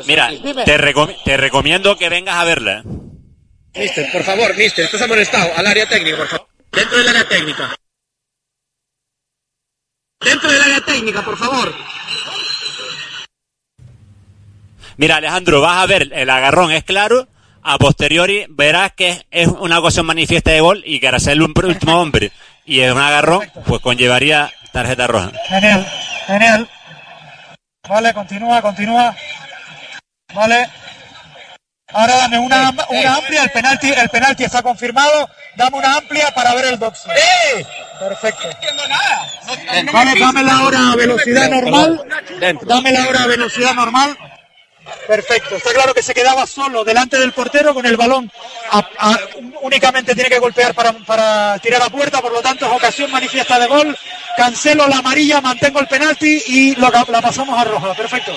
[0.06, 0.30] mira,
[0.64, 2.82] te, recom- te recomiendo que vengas a verla.
[3.76, 5.50] Mister, por favor, mister, ha molestado.
[5.56, 6.46] Al área técnica, por favor.
[6.72, 7.76] Dentro del área técnica.
[10.20, 11.74] Dentro del área técnica, por favor.
[14.96, 17.28] Mira, Alejandro, vas a ver, el agarrón es claro.
[17.62, 21.42] A posteriori verás que es, una ocasión manifiesta de gol y que al ser el
[21.42, 22.32] último hombre
[22.64, 25.32] y es un agarrón, pues conllevaría tarjeta roja.
[25.48, 25.86] Genial,
[26.26, 26.68] genial.
[27.88, 29.16] Vale, continúa, continúa.
[30.34, 30.68] Vale.
[31.90, 35.30] Ahora dame una, una amplia, el penalti, el penalti está confirmado.
[35.56, 37.08] Dame una amplia para ver el doxo.
[37.98, 38.42] Perfecto.
[38.44, 39.92] No entiendo nada.
[39.92, 42.04] Vale, dame la hora a velocidad normal.
[42.66, 44.16] Dame la hora a velocidad normal.
[45.06, 45.56] Perfecto.
[45.56, 48.30] Está claro que se quedaba solo delante del portero con el balón.
[48.70, 49.18] A- a-
[49.62, 53.58] únicamente tiene que golpear para, para tirar a puerta, por lo tanto es ocasión manifiesta
[53.58, 53.96] de gol.
[54.36, 57.94] Cancelo la amarilla, mantengo el penalti y lo, la pasamos a roja.
[57.94, 58.32] Perfecto.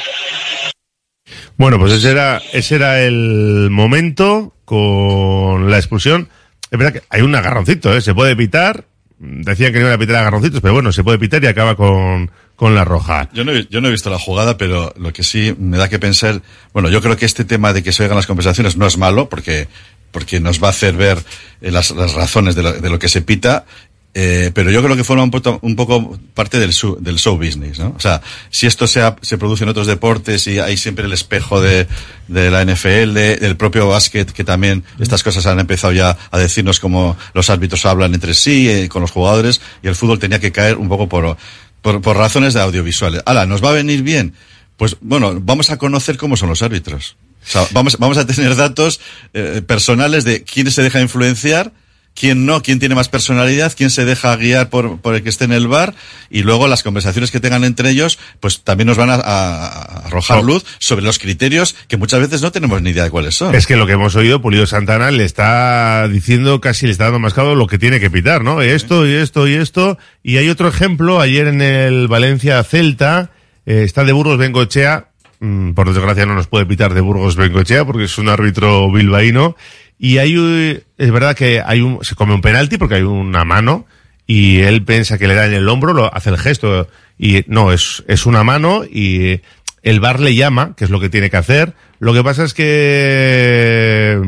[1.61, 6.27] Bueno, pues ese era, ese era el momento con la expulsión.
[6.71, 8.01] Es verdad que hay un agarroncito, ¿eh?
[8.01, 8.85] Se puede pitar.
[9.19, 12.31] Decían que no iban a pitar agarroncitos, pero bueno, se puede pitar y acaba con,
[12.55, 13.29] con la roja.
[13.31, 16.41] Yo no, he, visto la jugada, pero lo que sí me da que pensar,
[16.73, 19.29] bueno, yo creo que este tema de que se oigan las conversaciones no es malo,
[19.29, 19.67] porque
[20.09, 21.19] porque nos va a hacer ver
[21.61, 23.65] eh, las, las razones de lo, de lo que se pita
[24.13, 27.38] eh, pero yo creo que forma un, poco, un poco parte del, show, del show
[27.38, 27.93] business, ¿no?
[27.95, 31.13] O sea, si esto se, ha, se produce en otros deportes y hay siempre el
[31.13, 31.88] espejo de,
[32.27, 36.79] de la NFL, del propio básquet, que también estas cosas han empezado ya a decirnos
[36.79, 40.51] cómo los árbitros hablan entre sí, eh, con los jugadores, y el fútbol tenía que
[40.51, 41.38] caer un poco por,
[41.81, 43.21] por, por razones de audiovisuales.
[43.25, 44.33] Ahora, ¿nos va a venir bien?
[44.75, 47.15] Pues bueno, vamos a conocer cómo son los árbitros.
[47.43, 48.99] O sea, vamos, vamos a tener datos
[49.33, 51.71] eh, personales de quién se deja influenciar,
[52.13, 55.45] quién no, quién tiene más personalidad, quién se deja guiar por, por el que esté
[55.45, 55.95] en el bar
[56.29, 60.38] y luego las conversaciones que tengan entre ellos, pues también nos van a, a arrojar
[60.38, 60.43] No.
[60.43, 63.55] luz sobre los criterios que muchas veces no tenemos ni idea de cuáles son.
[63.55, 67.19] Es que lo que hemos oído, Pulido Santana le está diciendo, casi le está dando
[67.19, 68.61] mascado lo que tiene que pitar, ¿no?
[68.61, 69.97] Esto y esto y esto.
[70.21, 73.31] Y hay otro ejemplo, ayer en el Valencia Celta,
[73.65, 75.07] eh, está de Burgos Bengochea,
[75.39, 79.55] mm, por desgracia no nos puede pitar de Burgos Bengochea porque es un árbitro bilbaíno.
[80.03, 83.85] Y hay, es verdad que hay un, se come un penalti porque hay una mano
[84.25, 86.87] y él piensa que le da en el hombro, lo hace el gesto
[87.19, 89.41] y no, es, es una mano y
[89.83, 91.75] el bar le llama, que es lo que tiene que hacer.
[91.99, 94.19] Lo que pasa es que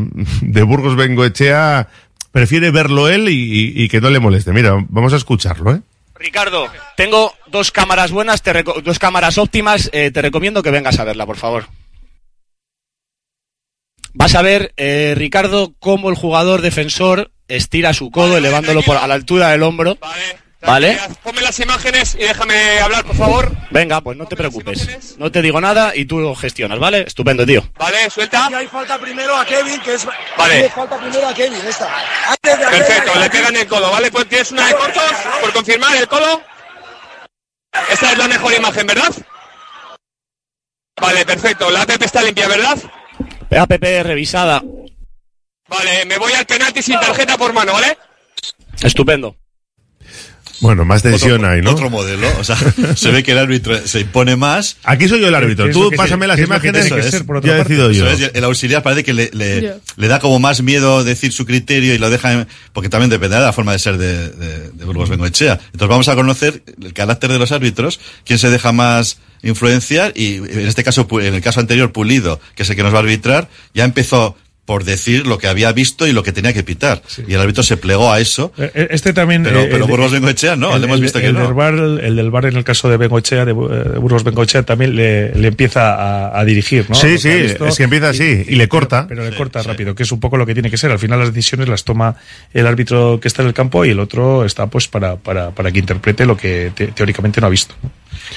[0.42, 1.88] de Burgos Bengoechea
[2.32, 4.54] prefiere verlo él y, que no le moleste.
[4.54, 5.82] Mira, vamos a escucharlo, ¿eh?
[6.14, 11.04] Ricardo, tengo dos cámaras buenas, te dos cámaras óptimas, eh, te recomiendo que vengas a
[11.04, 11.66] verla, por favor.
[14.14, 19.08] Vas a ver, eh, Ricardo, cómo el jugador defensor estira su codo, elevándolo por, a
[19.08, 19.98] la altura del hombro.
[20.62, 20.98] Vale.
[21.24, 23.52] Ponme las imágenes y déjame hablar, por favor.
[23.70, 25.18] Venga, pues no te preocupes.
[25.18, 27.02] No te digo nada y tú lo gestionas, ¿vale?
[27.06, 27.68] Estupendo, tío.
[27.78, 28.48] Vale, suelta.
[28.48, 30.08] hay falta primero a Kevin, que es.
[30.38, 30.54] Vale.
[30.64, 31.94] Hay falta primero a Kevin, esta.
[32.30, 34.10] Antes de hacer- Perfecto, le pegan el codo, ¿vale?
[34.10, 35.04] Pues tienes una de cortos,
[35.42, 36.42] por confirmar el codo.
[37.92, 39.14] Esta es la mejor imagen, ¿verdad?
[41.02, 41.70] Vale, perfecto.
[41.72, 42.78] La app está limpia, ¿verdad?
[43.58, 44.62] APP revisada.
[45.68, 47.98] Vale, me voy al penalti sin tarjeta por mano, ¿vale?
[48.82, 49.36] Estupendo.
[50.64, 51.72] Bueno, más tensión otro, hay, ¿no?
[51.72, 52.56] Otro modelo, o sea,
[52.96, 54.78] se ve que el árbitro se impone más.
[54.84, 55.66] Aquí soy yo el árbitro.
[55.66, 57.28] ¿Qué es Tú pásame se- las que imágenes, tiene que eso ser, es.
[57.28, 57.74] por otra ya parte?
[57.74, 58.10] decido yo.
[58.10, 61.94] Es, el auxiliar parece que le, le, le da como más miedo decir su criterio
[61.94, 64.86] y lo deja, en- porque también dependerá de la forma de ser de, de, de
[64.86, 65.60] Burgos Bengoechea.
[65.66, 70.36] Entonces vamos a conocer el carácter de los árbitros, quién se deja más influenciar y
[70.36, 72.98] en este caso, Pu- en el caso anterior, Pulido, que es el que nos va
[72.98, 76.64] a arbitrar, ya empezó por decir lo que había visto y lo que tenía que
[76.64, 77.02] pitar.
[77.28, 78.54] Y el árbitro se plegó a eso.
[78.58, 79.44] Eh, Este también.
[79.44, 81.42] Pero, eh, pero Burgos Bengoechea no, el, le hemos el- visto que el no.
[81.44, 84.24] Del bar, el del bar en el caso de Bengochea, de, Bu- eh, de Burgos
[84.24, 86.96] Bengochea, también le, le empieza a, a dirigir, ¿no?
[86.96, 89.06] Sí, Lo sí, es que empieza así y le corta.
[89.08, 90.92] Pero, le corta rápido, que es un poco lo que tiene que ser.
[90.92, 92.16] Al final las decisiones las toma
[92.54, 95.72] el árbitro que está en el campo y el otro está pues para, para, para
[95.74, 97.76] que interprete lo que te- teóricamente no ha visto.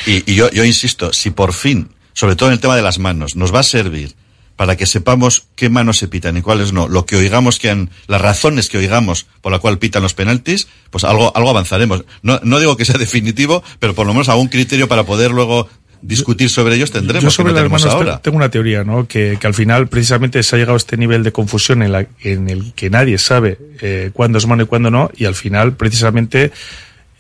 [0.07, 2.99] Y, y yo, yo insisto, si por fin, sobre todo en el tema de las
[2.99, 4.13] manos, nos va a servir
[4.57, 7.91] para que sepamos qué manos se pitan y cuáles no, lo que oigamos que han,
[8.07, 12.05] las razones que oigamos por la cual pitan los penaltis, pues algo, algo avanzaremos.
[12.23, 15.69] No, no digo que sea definitivo, pero por lo menos algún criterio para poder luego
[16.03, 18.23] discutir sobre ellos tendremos, Yo sobre que no las manos ahora.
[18.23, 19.07] tengo una teoría, ¿no?
[19.09, 22.07] Que, que al final precisamente se ha llegado a este nivel de confusión en, la,
[22.23, 25.75] en el que nadie sabe eh, cuándo es mano y cuándo no, y al final
[25.75, 26.53] precisamente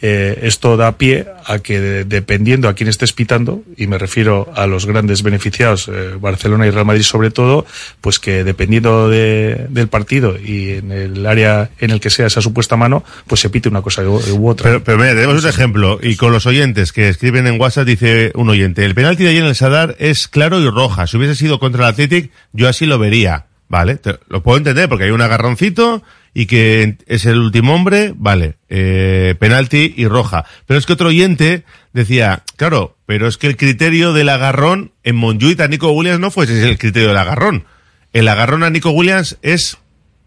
[0.02, 4.52] eh, esto da pie a que de- dependiendo a quién estés pitando, y me refiero
[4.54, 7.64] a los grandes beneficiados, eh, Barcelona y Real Madrid sobre todo,
[8.00, 12.40] pues que dependiendo de- del partido y en el área en el que sea esa
[12.42, 14.64] supuesta mano, pues se pite una cosa u, otra.
[14.70, 15.98] Pero, pero mira, tenemos un ejemplo.
[16.02, 19.42] Y con los oyentes que escriben en WhatsApp dice un oyente, el penalti de ayer
[19.42, 21.06] en el Sadar es claro y roja.
[21.06, 23.46] Si hubiese sido contra el Athletic, yo así lo vería.
[23.68, 23.98] Vale,
[24.28, 26.02] lo puedo entender porque hay un agarroncito
[26.38, 30.44] y que es el último hombre, vale, eh, penalti y roja.
[30.66, 31.64] Pero es que otro oyente
[31.94, 36.30] decía, claro, pero es que el criterio del agarrón en Monjuit a Nico Williams no
[36.30, 37.64] fuese el criterio del agarrón.
[38.12, 39.78] El agarrón a Nico Williams es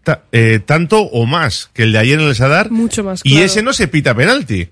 [0.02, 2.72] ta- eh, tanto o más que el de ayer en el Sadar.
[2.72, 3.20] Mucho más.
[3.22, 3.46] Y claro.
[3.46, 4.68] ese no se pita penalti.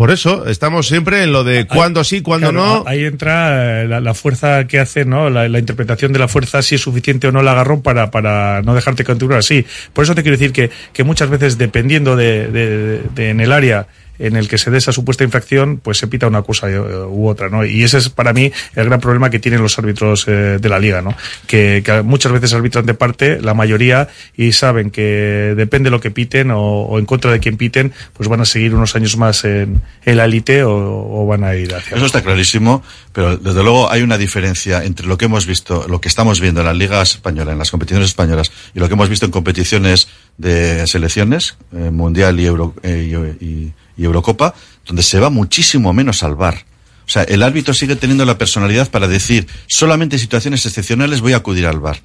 [0.00, 2.84] Por eso estamos siempre en lo de cuándo sí, cuándo Claro, no.
[2.88, 5.28] Ahí entra eh, la, la fuerza que hace, ¿no?
[5.28, 8.62] La, la interpretación de la fuerza, si es suficiente o no el agarrón para, para
[8.62, 9.66] no dejarte continuar así.
[9.92, 13.52] Por eso te quiero decir que, que muchas veces, dependiendo de, de- de- en el
[13.52, 13.88] área
[14.20, 17.26] en el que se dé esa supuesta infracción, pues se pita una cosa eh, u
[17.26, 17.64] otra, ¿no?
[17.64, 20.78] Y ese es para mí el gran problema que tienen los árbitros eh, de la
[20.78, 21.14] liga, ¿no?
[21.46, 26.10] Que, muchas veces arbitran de parte, la mayoría, y saben que depende de lo que
[26.10, 29.80] piten o, en contra de quien piten, pues van a seguir unos años más en,
[30.04, 32.82] en la élite o, o van a ir hacia Eso está clarísimo,
[33.12, 36.60] pero desde luego hay una diferencia entre lo que hemos visto, lo que estamos viendo
[36.60, 40.08] en las ligas españolas, en las competiciones españolas, y lo que hemos visto en competiciones
[40.38, 44.54] de selecciones, eh, Mundial y, Euro, y- y Eurocopa,
[44.86, 46.64] donde se va muchísimo menos al bar.
[47.06, 51.34] O sea, el árbitro sigue teniendo la personalidad para decir, solamente en situaciones excepcionales voy
[51.34, 52.00] a acudir al VAR.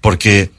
[0.00, 0.50] Porque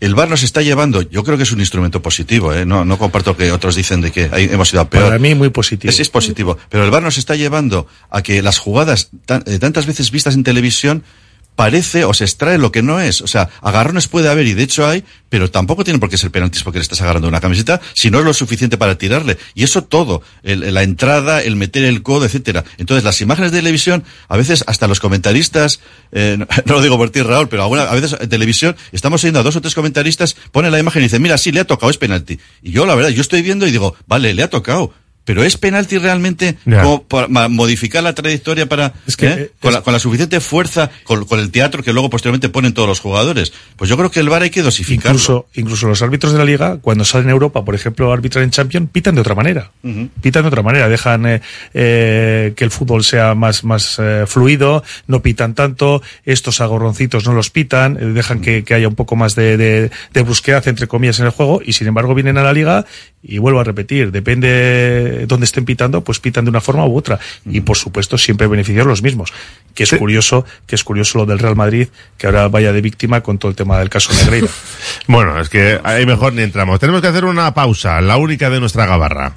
[0.00, 2.64] el VAR nos está llevando, yo creo que es un instrumento positivo, ¿eh?
[2.66, 5.04] no, no comparto que otros dicen de que hemos ido a peor.
[5.06, 5.92] Para mí muy positivo.
[5.92, 6.56] Sí, es positivo.
[6.68, 10.34] Pero el VAR nos está llevando a que las jugadas tan- eh, tantas veces vistas
[10.34, 11.02] en televisión
[11.58, 13.20] parece o se extrae lo que no es.
[13.20, 16.30] O sea, agarrones puede haber y de hecho hay, pero tampoco tienen por qué ser
[16.30, 19.38] penaltis porque le estás agarrando una camiseta si no es lo suficiente para tirarle.
[19.56, 22.62] Y eso todo, el- la entrada, el meter el codo, etcétera.
[22.76, 25.80] Entonces, las imágenes de televisión, a veces hasta los comentaristas,
[26.12, 29.40] eh, no, lo digo por ti, Raúl, pero alguna, a veces en televisión estamos oyendo
[29.40, 31.90] a dos o tres comentaristas, ponen la imagen y dicen, mira, sí, le ha tocado,
[31.90, 32.38] es penalti.
[32.62, 34.94] Y yo, la verdad, yo estoy viendo y digo, vale, le ha tocado.
[35.28, 39.34] Pero es penalti realmente como para modificar la trayectoria para que, ¿eh?
[39.38, 42.72] eh, con, la, con la suficiente fuerza, con, con el teatro que luego posteriormente ponen
[42.72, 43.52] todos los jugadores.
[43.76, 45.10] Pues yo creo que el VAR hay que dosificarlo.
[45.10, 48.52] Incluso, incluso los árbitros de la liga, cuando salen a Europa, por ejemplo, arbitrar en
[48.52, 49.70] Champions, pitan de otra manera.
[50.22, 51.42] Pitan de otra manera, dejan eh,
[51.74, 57.50] eh, que el fútbol sea más, más fluido, no pitan tanto, estos agorroncitos no los
[57.50, 61.26] pitan, dejan que, que haya un poco más de, de, de brusquedad, entre comillas, en
[61.26, 62.86] el juego, y sin embargo vienen a la liga
[63.22, 67.18] y vuelvo a repetir, depende dónde estén pitando, pues pitan de una forma u otra.
[67.44, 69.32] Y por supuesto siempre beneficiar los mismos.
[69.74, 73.20] Que es curioso, que es curioso lo del Real Madrid, que ahora vaya de víctima
[73.20, 74.48] con todo el tema del caso Negreira.
[75.06, 76.80] Bueno, es que ahí mejor ni entramos.
[76.80, 79.36] Tenemos que hacer una pausa, la única de nuestra gabarra.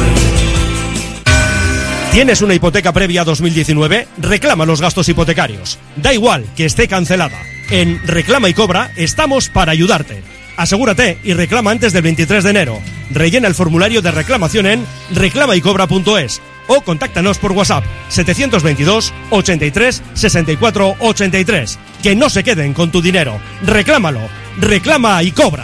[2.11, 4.05] ¿Tienes una hipoteca previa a 2019?
[4.17, 5.79] Reclama los gastos hipotecarios.
[5.95, 7.41] Da igual que esté cancelada.
[7.69, 10.21] En Reclama y Cobra estamos para ayudarte.
[10.57, 12.79] Asegúrate y reclama antes del 23 de enero.
[13.11, 14.85] Rellena el formulario de reclamación en
[15.15, 21.79] reclamaycobra.es o contáctanos por WhatsApp 722 83 64 83.
[22.03, 23.39] Que no se queden con tu dinero.
[23.65, 24.19] Reclámalo.
[24.59, 25.63] Reclama y cobra.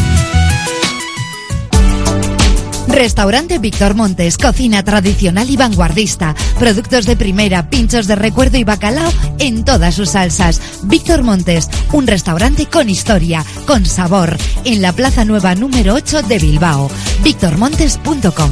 [2.87, 9.11] Restaurante Víctor Montes, cocina tradicional y vanguardista, productos de primera, pinchos de recuerdo y bacalao
[9.39, 10.61] en todas sus salsas.
[10.83, 16.39] Víctor Montes, un restaurante con historia, con sabor, en la Plaza Nueva número 8 de
[16.39, 16.89] Bilbao.
[17.23, 18.51] victormontes.com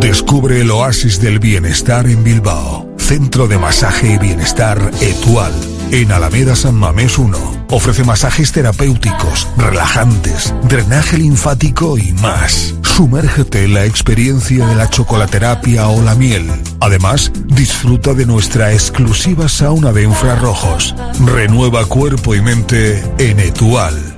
[0.00, 2.88] Descubre el oasis del bienestar en Bilbao.
[2.98, 5.52] Centro de masaje y bienestar Etual.
[5.90, 7.57] En Alameda San Mamés 1.
[7.70, 12.74] Ofrece masajes terapéuticos, relajantes, drenaje linfático y más.
[12.82, 16.50] Sumérgete en la experiencia de la chocolaterapia o la miel.
[16.80, 20.94] Además, disfruta de nuestra exclusiva sauna de infrarrojos.
[21.26, 24.17] Renueva cuerpo y mente en Etual.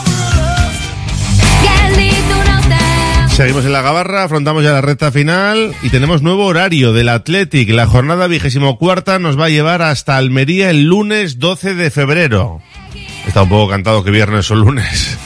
[3.41, 7.71] Seguimos en la gabarra, afrontamos ya la recta final y tenemos nuevo horario del Athletic.
[7.71, 12.61] La jornada vigésimo cuarta nos va a llevar hasta Almería el lunes 12 de febrero.
[13.25, 15.17] Está un poco cantado que viernes o lunes.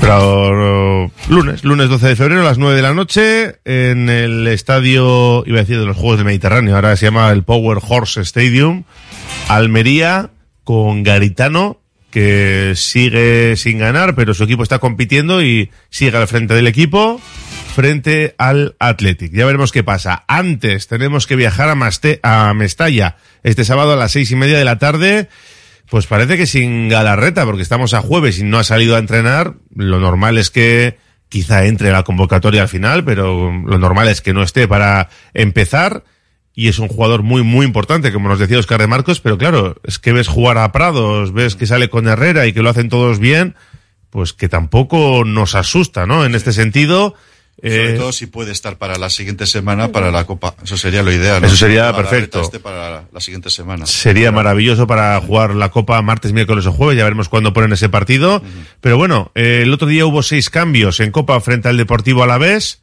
[0.00, 5.42] Pero lunes, lunes 12 de febrero a las 9 de la noche en el estadio,
[5.46, 8.84] iba a decir de los Juegos del Mediterráneo, ahora se llama el Power Horse Stadium,
[9.48, 10.30] Almería
[10.62, 11.79] con Garitano
[12.10, 17.20] que sigue sin ganar, pero su equipo está compitiendo y sigue al frente del equipo
[17.70, 19.32] frente al Athletic.
[19.32, 20.24] Ya veremos qué pasa.
[20.26, 21.78] Antes tenemos que viajar a,
[22.22, 25.28] a Mestalla este sábado a las seis y media de la tarde.
[25.88, 29.54] Pues parece que sin Galarreta, porque estamos a jueves y no ha salido a entrenar.
[29.74, 34.34] Lo normal es que quizá entre la convocatoria al final, pero lo normal es que
[34.34, 36.04] no esté para empezar
[36.60, 39.76] y es un jugador muy, muy importante, como nos decía Oscar de Marcos, pero claro,
[39.82, 42.90] es que ves jugar a Prados, ves que sale con Herrera y que lo hacen
[42.90, 43.54] todos bien,
[44.10, 46.26] pues que tampoco nos asusta, ¿no?
[46.26, 47.14] En este sentido.
[47.62, 50.54] Sobre eh, todo si puede estar para la siguiente semana para la Copa.
[50.62, 51.40] Eso sería lo ideal.
[51.40, 51.46] ¿no?
[51.46, 52.42] Eso sería Para perfecto.
[52.42, 53.86] este para la siguiente semana.
[53.86, 57.88] Sería maravilloso para jugar la Copa martes, miércoles o jueves, ya veremos cuándo ponen ese
[57.88, 58.42] partido.
[58.82, 62.82] Pero bueno, eh, el otro día hubo seis cambios en Copa frente al Deportivo Alavés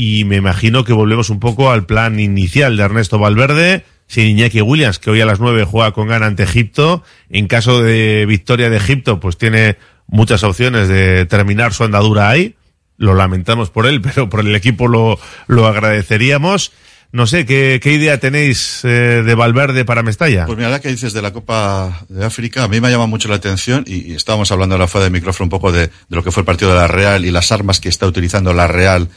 [0.00, 4.60] y me imagino que volvemos un poco al plan inicial de Ernesto Valverde, sin Iñaki
[4.60, 7.02] Williams, que hoy a las nueve juega con gana ante Egipto.
[7.30, 9.76] En caso de victoria de Egipto, pues tiene
[10.06, 12.54] muchas opciones de terminar su andadura ahí.
[12.96, 15.18] Lo lamentamos por él, pero por el equipo lo,
[15.48, 16.70] lo agradeceríamos.
[17.10, 20.46] No sé, ¿qué, qué idea tenéis eh, de Valverde para Mestalla?
[20.46, 23.28] Pues mira, la que dices de la Copa de África, a mí me llama mucho
[23.28, 26.22] la atención y, y estábamos hablando ahora fuera de micrófono un poco de, de lo
[26.22, 29.08] que fue el partido de la Real y las armas que está utilizando la Real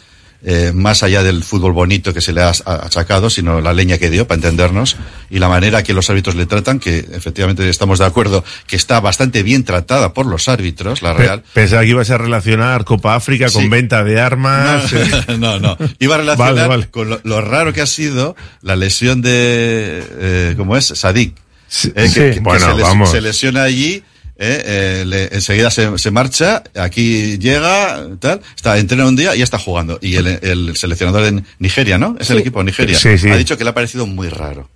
[0.43, 4.09] eh, más allá del fútbol bonito que se le ha achacado, sino la leña que
[4.09, 4.95] dio, para entendernos,
[5.29, 8.99] y la manera que los árbitros le tratan, que efectivamente estamos de acuerdo que está
[8.99, 11.43] bastante bien tratada por los árbitros, la Real.
[11.53, 13.69] Pensaba que ibas a relacionar Copa África con Sí.
[13.69, 14.91] venta de armas.
[14.93, 15.25] eh.
[15.37, 15.77] No, no, no.
[15.99, 16.87] Iba a relacionar Vale, vale.
[16.89, 20.85] con lo, lo raro que ha sido la lesión de, eh, ¿cómo es?
[20.87, 21.35] Sadik.
[21.35, 22.13] Eh, que- sí.
[22.19, 24.03] que, que Bueno, se, les- se lesiona allí,
[24.43, 29.37] eh, eh, le- enseguida se, se marcha, aquí llega, tal, está, entrena un día y
[29.37, 29.99] ya está jugando.
[30.01, 32.15] Y el, el seleccionador de Nigeria, ¿no?
[32.19, 32.97] Es el equipo de Nigeria.
[32.97, 33.29] Sí, sí.
[33.29, 34.67] Ha dicho que le ha parecido muy raro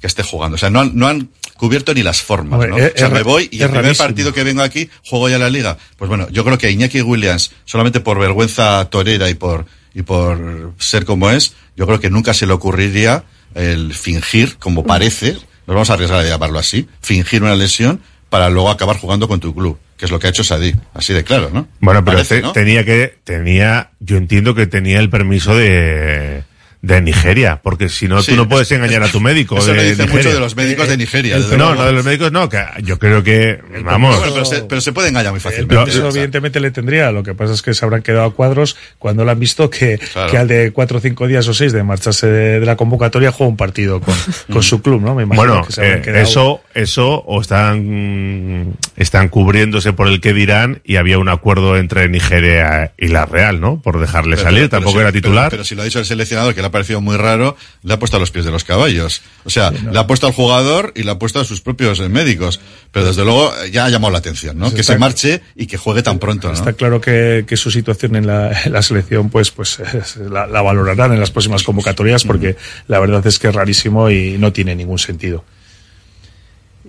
[0.00, 0.54] que esté jugando.
[0.54, 2.78] O sea, no han, no han cubierto ni las formas, Hombre, ¿no?
[2.78, 4.06] es- o sea, es me voy y el primer rarísimo.
[4.08, 5.76] partido que vengo aquí juego ya la liga.
[5.98, 10.72] Pues bueno, yo creo que Iñaki Williams, solamente por vergüenza torera y por, y por
[10.78, 13.24] ser como es, yo creo que nunca se le ocurriría
[13.54, 15.32] el fingir, como parece,
[15.66, 18.00] nos vamos a arriesgar a llamarlo así, fingir una lesión
[18.32, 21.12] para luego acabar jugando con tu club, que es lo que ha hecho Sadik, así
[21.12, 21.68] de claro, ¿no?
[21.80, 22.52] Bueno, pero Parece, te- ¿no?
[22.52, 26.42] tenía que, tenía, yo entiendo que tenía el permiso de,
[26.82, 29.56] de Nigeria, porque si no, Sí, tú no puedes engañar a tu médico.
[29.56, 30.16] Eso de le dice Nigeria.
[30.24, 31.38] mucho de los médicos de Nigeria.
[31.38, 34.18] desde No, no de los médicos, no, que yo creo que, vamos.
[34.18, 35.76] Bueno, pero, se, pero se puede engañar muy fácilmente.
[35.76, 36.10] permiso o sea.
[36.10, 39.30] evidentemente le tendría, lo que pasa es que se habrán quedado a cuadros cuando le
[39.30, 40.30] han visto que, Claro.
[40.30, 43.30] que al de cuatro o cinco días o seis de marcharse de, de la convocatoria
[43.30, 44.14] juega un partido con,
[44.52, 45.14] con su club, ¿no?
[45.14, 50.08] Me imagino Bueno, que se habrán eh, quedado- eso, eso, o están, están cubriéndose por
[50.08, 53.80] el que dirán y había un acuerdo entre Nigeria y la Real, ¿no?
[53.80, 55.44] Por dejarle Pero- salir, pero tampoco si- era titular.
[55.50, 57.94] Pero, pero si lo ha dicho el seleccionador, que le ha parecido muy raro, le
[57.94, 59.22] ha puesto a los pies de los caballos.
[59.44, 62.08] O sea, le ha puesto al jugador y le ha puesto a sus propios eh,
[62.08, 62.58] médicos.
[62.90, 64.64] Pero desde luego eh, ya ha llamado la atención, ¿no?
[64.64, 66.54] Pues que está- se marche y que juegue tan pronto, ¿no?
[66.54, 70.48] Está claro que, que su situación en la, en la selección, pues, pues es- la,
[70.48, 72.56] la valorarán en las próximas convocatorias, porque
[72.88, 75.44] la verdad es que es rarísimo y no tiene ningún sentido.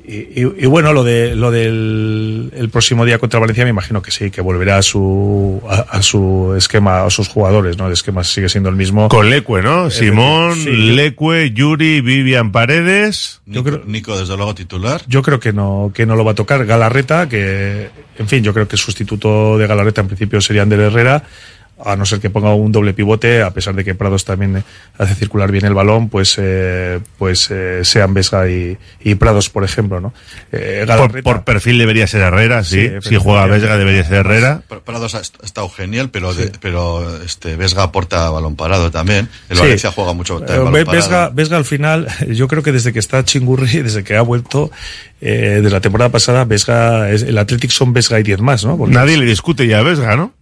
[0.06, 4.02] Y, y- y bueno, lo de lo del el próximo día contra Valencia me imagino
[4.02, 7.88] que sí, que volverá a su a, a su esquema, a sus jugadores, ¿no?
[7.88, 9.08] El esquema sigue siendo el mismo.
[9.10, 9.90] Con Lecue, ¿no?
[9.90, 13.42] Simón, Sí, yo- Lecue, Yuri, Vivian Paredes.
[13.46, 15.02] Nico, Nico, desde luego, titular.
[15.08, 16.66] Yo creo que no, que no lo va a tocar.
[16.66, 20.80] Galarreta, que, en fin, yo creo que el sustituto de Galarreta en principio sería Ander
[20.80, 21.24] Herrera,
[21.86, 24.64] a no ser que ponga un doble pivote, a pesar de que Prados también eh,
[24.98, 29.64] hace circular bien el balón, pues, eh, pues eh, sean Vesga y, y Prados, por
[29.64, 30.14] ejemplo, ¿no?
[30.52, 32.90] Eh, Por, por perfil debería ser Herrera, sí.
[33.02, 33.46] Sí, si juega.
[33.48, 34.62] Vesga debería ser Herrera.
[34.70, 38.90] Pr- Prados ha est- ha estado genial, pero, de- pero este Vesga aporta balón parado
[38.92, 39.28] también.
[39.50, 39.64] El Sí.
[39.64, 41.04] Valencia juega mucho Eh, balón Ve- parado.
[41.04, 44.72] Vesga, Vesga al final, yo creo que desde que está Chingurri, desde que ha vuelto
[45.22, 48.78] eh, de la temporada pasada, Vesga, es, el Athletic son Vesga y 10 más, ¿no?
[48.78, 50.34] Porque- Nadie le discute ya a Vesga, ¿no?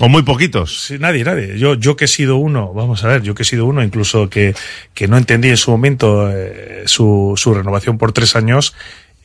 [0.00, 0.86] O muy poquitos.
[0.86, 1.58] Sí, nadie, nadie.
[1.58, 4.28] Yo, yo que he sido uno, vamos a ver, yo que he sido uno, incluso
[4.28, 4.54] que,
[4.94, 8.74] que no entendí en su momento eh, su, su renovación por tres años,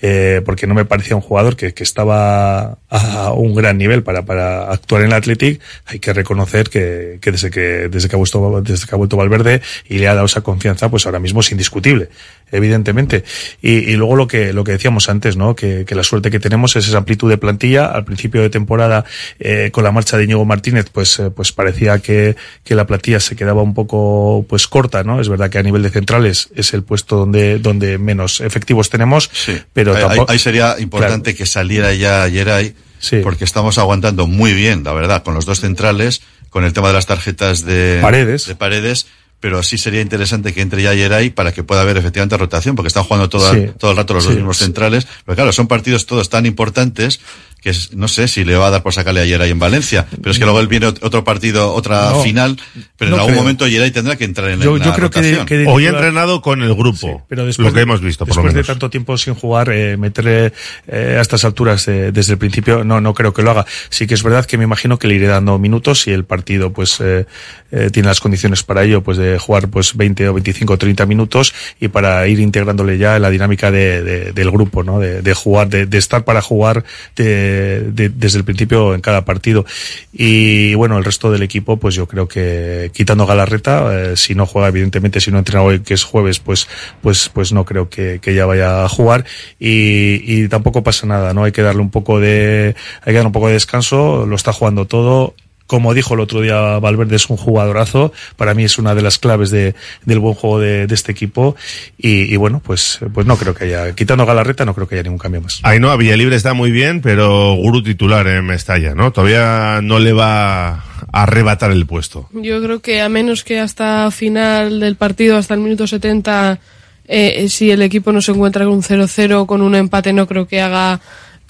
[0.02, 4.26] eh, porque no me parecía un jugador que, que estaba a un gran nivel para,
[4.26, 5.62] para actuar en el Athletic.
[5.86, 9.18] Hay que reconocer que, que desde que, desde que ha vuelto, desde que ha vuelto
[9.18, 12.10] Valverde y le ha dado esa confianza, pues ahora mismo es indiscutible,
[12.52, 13.24] evidentemente.
[13.62, 15.56] Y, y luego lo que, lo que decíamos antes, ¿no?
[15.56, 17.86] Que, que la suerte que tenemos es esa amplitud de plantilla.
[17.86, 19.06] Al principio de temporada,
[19.40, 23.20] eh, con la marcha de Íñigo Martínez, pues, eh, pues parecía que, que la plantilla
[23.20, 25.22] se quedaba un poco, pues corta, ¿no?
[25.22, 29.30] Es verdad que a nivel de centrales es el puesto donde, donde menos efectivos tenemos,
[29.74, 30.32] pero ahí, tampoco.
[30.32, 32.76] ahí sería importante que saliera ya Yeray,
[33.24, 36.94] porque estamos aguantando muy bien, la verdad, con los dos centrales, con el tema de
[36.96, 38.46] las tarjetas de Paredes.
[38.48, 39.08] de paredes
[39.40, 42.90] pero sí sería interesante que entre ya Yeray para que pueda haber efectivamente rotación, porque
[42.90, 43.72] están jugando todo, Sí.
[43.80, 44.28] todo el rato los Sí.
[44.30, 45.08] dos mismos centrales.
[45.26, 47.20] Pero claro, son partidos todos tan importantes
[47.62, 50.08] que es- no sé si le va a dar por sacarle a Yeray en Valencia,
[50.10, 52.58] pero es que luego él viene ot- otro partido, otra No, final,
[52.98, 53.42] pero no en algún creo.
[53.44, 55.46] momento Yeray tendrá que entrar en la, Yo- la yo creo que de- rotación.
[55.46, 57.24] que de Hoy ha entrenado con el grupo.
[57.30, 58.68] pero después lo que de- hemos visto, por lo después menos.
[58.68, 60.54] de tanto tiempo sin jugar, eh, meterle
[60.88, 63.66] eh, a estas alturas eh, desde el principio, no, no creo que lo haga.
[63.90, 66.74] Sí que es verdad que me imagino que le iré dando minutos y el partido,
[66.74, 67.26] pues, eh,
[67.72, 71.06] eh, tiene las condiciones para ello, pues, de jugar, pues, 20 o 25 o 30
[71.06, 75.00] minutos y para ir integrándole ya en la dinámica de, de- del grupo, ¿no?
[75.00, 76.84] De, de jugar, de, de estar para jugar
[77.16, 79.66] de- de- desde el principio en cada partido.
[80.14, 84.46] Y bueno, el resto del equipo, pues yo creo que quitando Galarreta, eh, si no
[84.46, 86.68] juega, evidentemente, si no entrena hoy, que es jueves, pues,
[87.02, 89.26] pues, pues no creo que, que ya vaya a jugar.
[89.60, 91.44] Y, y tampoco pasa nada, ¿no?
[91.44, 94.54] Hay que darle un poco de, hay que darle un poco de descanso, lo está
[94.54, 95.34] jugando todo.
[95.72, 98.12] Como dijo el otro día Valverde, es un jugadorazo.
[98.36, 99.74] Para mí es una de las claves de,
[100.04, 101.56] del buen juego de, de este equipo.
[101.98, 105.04] Y, y bueno, pues, pues no creo que haya, quitando Galarreta, no creo que haya
[105.04, 105.62] ningún cambio más.
[105.64, 109.14] Ainhoa Villalibre está muy bien, pero Guru titular en Mestalla, ¿no?
[109.14, 110.84] Todavía no le va a
[111.14, 112.28] arrebatar el puesto.
[112.34, 116.60] Yo creo que a menos que hasta final del partido, hasta el minuto 70,
[117.08, 120.50] eh, si el equipo no se encuentra con un 0-0, con un empate, no creo
[120.50, 121.00] que haga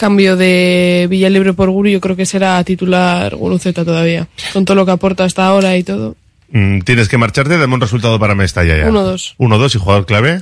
[0.02, 1.88] cambio de Villalibre por Guru.
[1.90, 5.84] Yo creo que será titular Guruceta todavía, con todo lo que aporta hasta ahora y
[5.84, 6.16] todo.
[6.52, 8.90] Mm, Tienes que marcharte, dame un resultado para Mestalla ya.
[8.90, 9.36] 1-2.
[9.38, 10.42] 1-2 y jugador clave,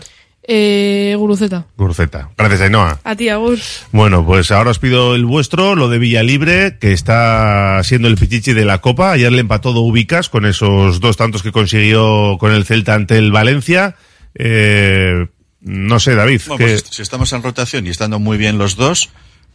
[0.51, 1.65] Eh, Guruceta.
[1.77, 2.29] Guruceta.
[2.35, 2.99] Gracias, Ainhoa.
[3.03, 3.59] A ti, Agur.
[3.91, 8.53] Bueno, pues ahora os pido el vuestro, lo de Villalibre, que está siendo el pichichi
[8.53, 9.11] de la Copa.
[9.11, 13.17] Ayer le empató do Ubicas con esos dos tantos que consiguió con el Celta ante
[13.19, 13.95] el Valencia.
[14.33, 15.27] Eh,
[15.61, 16.41] no sé, David.
[16.47, 19.09] Bueno, que- pues si estamos en rotación y estando muy bien los dos,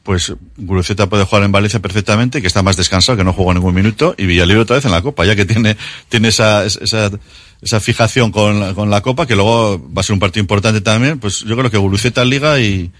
[0.05, 3.75] pues Guruceta puede jugar en Valencia perfectamente, que está más descansado, que no jugó ningún
[3.75, 5.77] minuto, y Villalibre otra vez en la Copa, ya que tiene,
[6.09, 7.11] tiene esa, esa,
[7.63, 10.81] esa fijación con, la- con la Copa, que luego va a ser un partido importante
[10.83, 12.93] también, pues yo creo que Guruceta Liga y...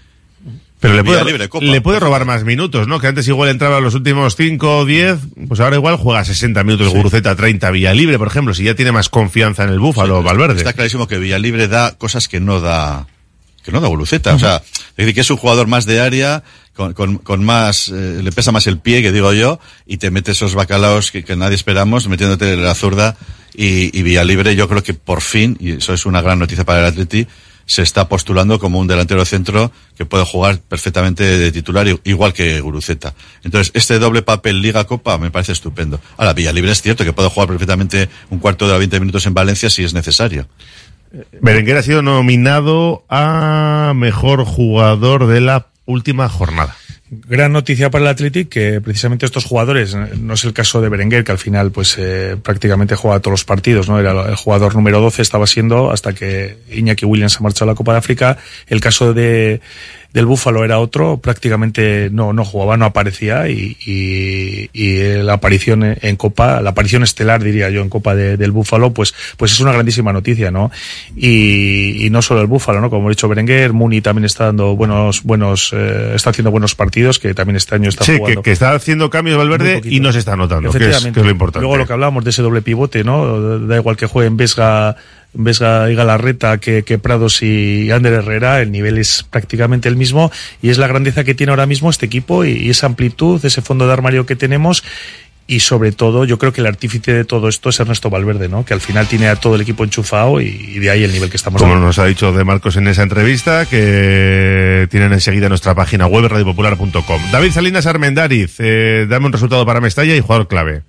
[0.79, 1.65] Pero le puede, Copa.
[1.65, 2.99] le puede robar más minutos, ¿no?
[2.99, 5.17] Que antes igual entraba los últimos 5 o 10,
[5.47, 9.09] pues ahora igual juega 60 minutos Guruceta, 30 Villalibre, por ejemplo, si ya tiene más
[9.09, 10.57] confianza en el Búfalo, Valverde.
[10.57, 13.07] Está clarísimo que Villalibre da cosas que no da
[13.65, 14.35] que no da Guruceta.
[14.35, 16.43] O sea, es decir, que es un jugador más de área,
[16.75, 20.11] con, con, con más, eh, le pesa más el pie, que digo yo, y te
[20.11, 23.17] mete esos bacalaos que, que nadie esperamos, metiéndote la zurda,
[23.55, 26.79] y, y Villalibre yo creo que por fin, y eso es una gran noticia para
[26.79, 27.27] el Atleti,
[27.65, 32.59] se está postulando como un delantero centro que puede jugar perfectamente de titular, igual que
[32.61, 33.15] Guruceta.
[33.43, 35.99] Entonces, este doble papel Liga-Copa me parece estupendo.
[36.17, 39.33] Ahora, Villalibre es cierto que puede jugar perfectamente un cuarto de hora, 20 minutos en
[39.33, 40.47] Valencia si es necesario.
[41.41, 46.75] Berenguer ha sido nominado a mejor jugador de la última jornada.
[47.07, 51.23] Gran noticia para el Athletic que precisamente estos jugadores, no es el caso de Berenguer,
[51.23, 53.99] que al final pues eh, prácticamente juega todos los partidos, ¿no?
[53.99, 57.77] Era el jugador número 12, estaba siendo hasta que Iñaki Williams ha marchado a la
[57.77, 58.37] Copa de África.
[58.65, 59.61] El caso de,
[60.15, 65.83] del Búfalo era otro, prácticamente no, no jugaba, no aparecía y, y, y la aparición
[66.01, 69.59] en Copa, la aparición estelar diría yo en Copa de- del Búfalo, pues, pues es
[69.59, 70.71] una grandísima noticia, ¿no?
[71.17, 72.89] Y, y no solo el Búfalo, ¿no?
[72.89, 77.19] Como ha dicho Berenguer, Muni también está dando buenos, buenos, eh, está haciendo buenos partidos,
[77.19, 78.41] que también este año está Sí, que, jugando.
[78.43, 81.13] que está haciendo cambios Valverde y no se está notando, que es, Efectivamente.
[81.15, 81.61] que es lo importante.
[81.63, 83.59] Luego lo que hablábamos de ese doble pivote, ¿no?
[83.67, 84.95] Da igual que jueguen Vesga,
[85.35, 90.31] Vesga y Galarreta que, que Prados y Ander Herrera, el nivel es prácticamente el mismo
[90.61, 93.61] y es la grandeza que tiene ahora mismo este equipo y, y esa amplitud, ese
[93.61, 94.83] fondo de armario que tenemos
[95.47, 98.65] y sobre todo yo creo que el artífice de todo esto es Ernesto Valverde, ¿no?
[98.65, 101.29] Que al final tiene a todo el equipo enchufado y, y de ahí el nivel
[101.29, 101.85] que estamos Como dando.
[101.85, 107.21] nos ha dicho De Marcos en esa entrevista, que tienen enseguida nuestra página web radiopopular.com.
[107.31, 110.81] David Salinas Armendariz, eh, dame un resultado para Mestalla y jugador clave.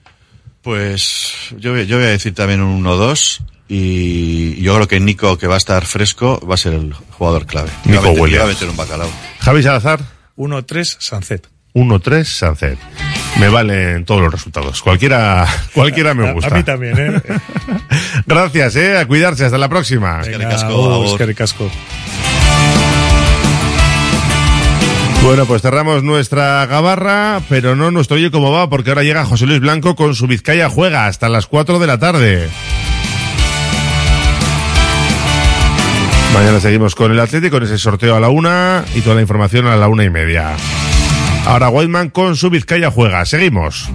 [0.63, 5.39] Pues yo, voy- yo voy a decir también un 1-2 y yo creo que Nico,
[5.39, 7.71] que va a estar fresco, va a ser el jugador clave.
[7.85, 8.41] Nico va meter- Williams.
[8.45, 9.11] va a meter un bacalao.
[9.41, 10.01] Javi Salazar.
[10.37, 11.47] 1-3 Sancet.
[11.75, 12.79] 1-3 Sancet.
[13.39, 14.81] Me valen todos los resultados.
[14.83, 16.55] Cualquiera, cualquiera me gusta.
[16.55, 17.23] A mí también, ¿eh?
[18.27, 18.99] Gracias, eh.
[18.99, 19.45] A cuidarse.
[19.45, 20.21] Hasta la próxima.
[20.23, 20.57] Venga.
[25.23, 29.47] Bueno, pues cerramos nuestra gabarra, pero no nuestro oye cómo va, porque ahora llega José
[29.47, 32.49] Luis Blanco con su Vizcaya Juega hasta las 4 de la tarde.
[36.37, 39.67] Mañana seguimos con el Atlético, con ese sorteo a la una y toda la información
[39.67, 40.55] a la una y media.
[41.47, 43.25] Ahora Whiteman con su Vizcaya Juega.
[43.25, 43.89] Seguimos.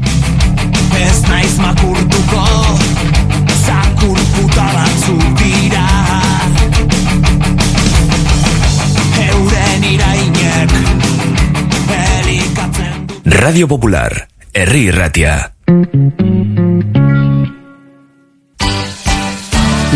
[13.24, 15.54] Radio Popular, Herri Ratia.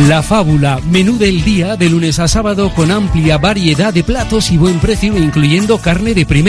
[0.08, 4.58] La Fábula, menú del día de lunes a sábado con amplia variedad de platos y
[4.58, 6.44] buen precio incluyendo carne de primera.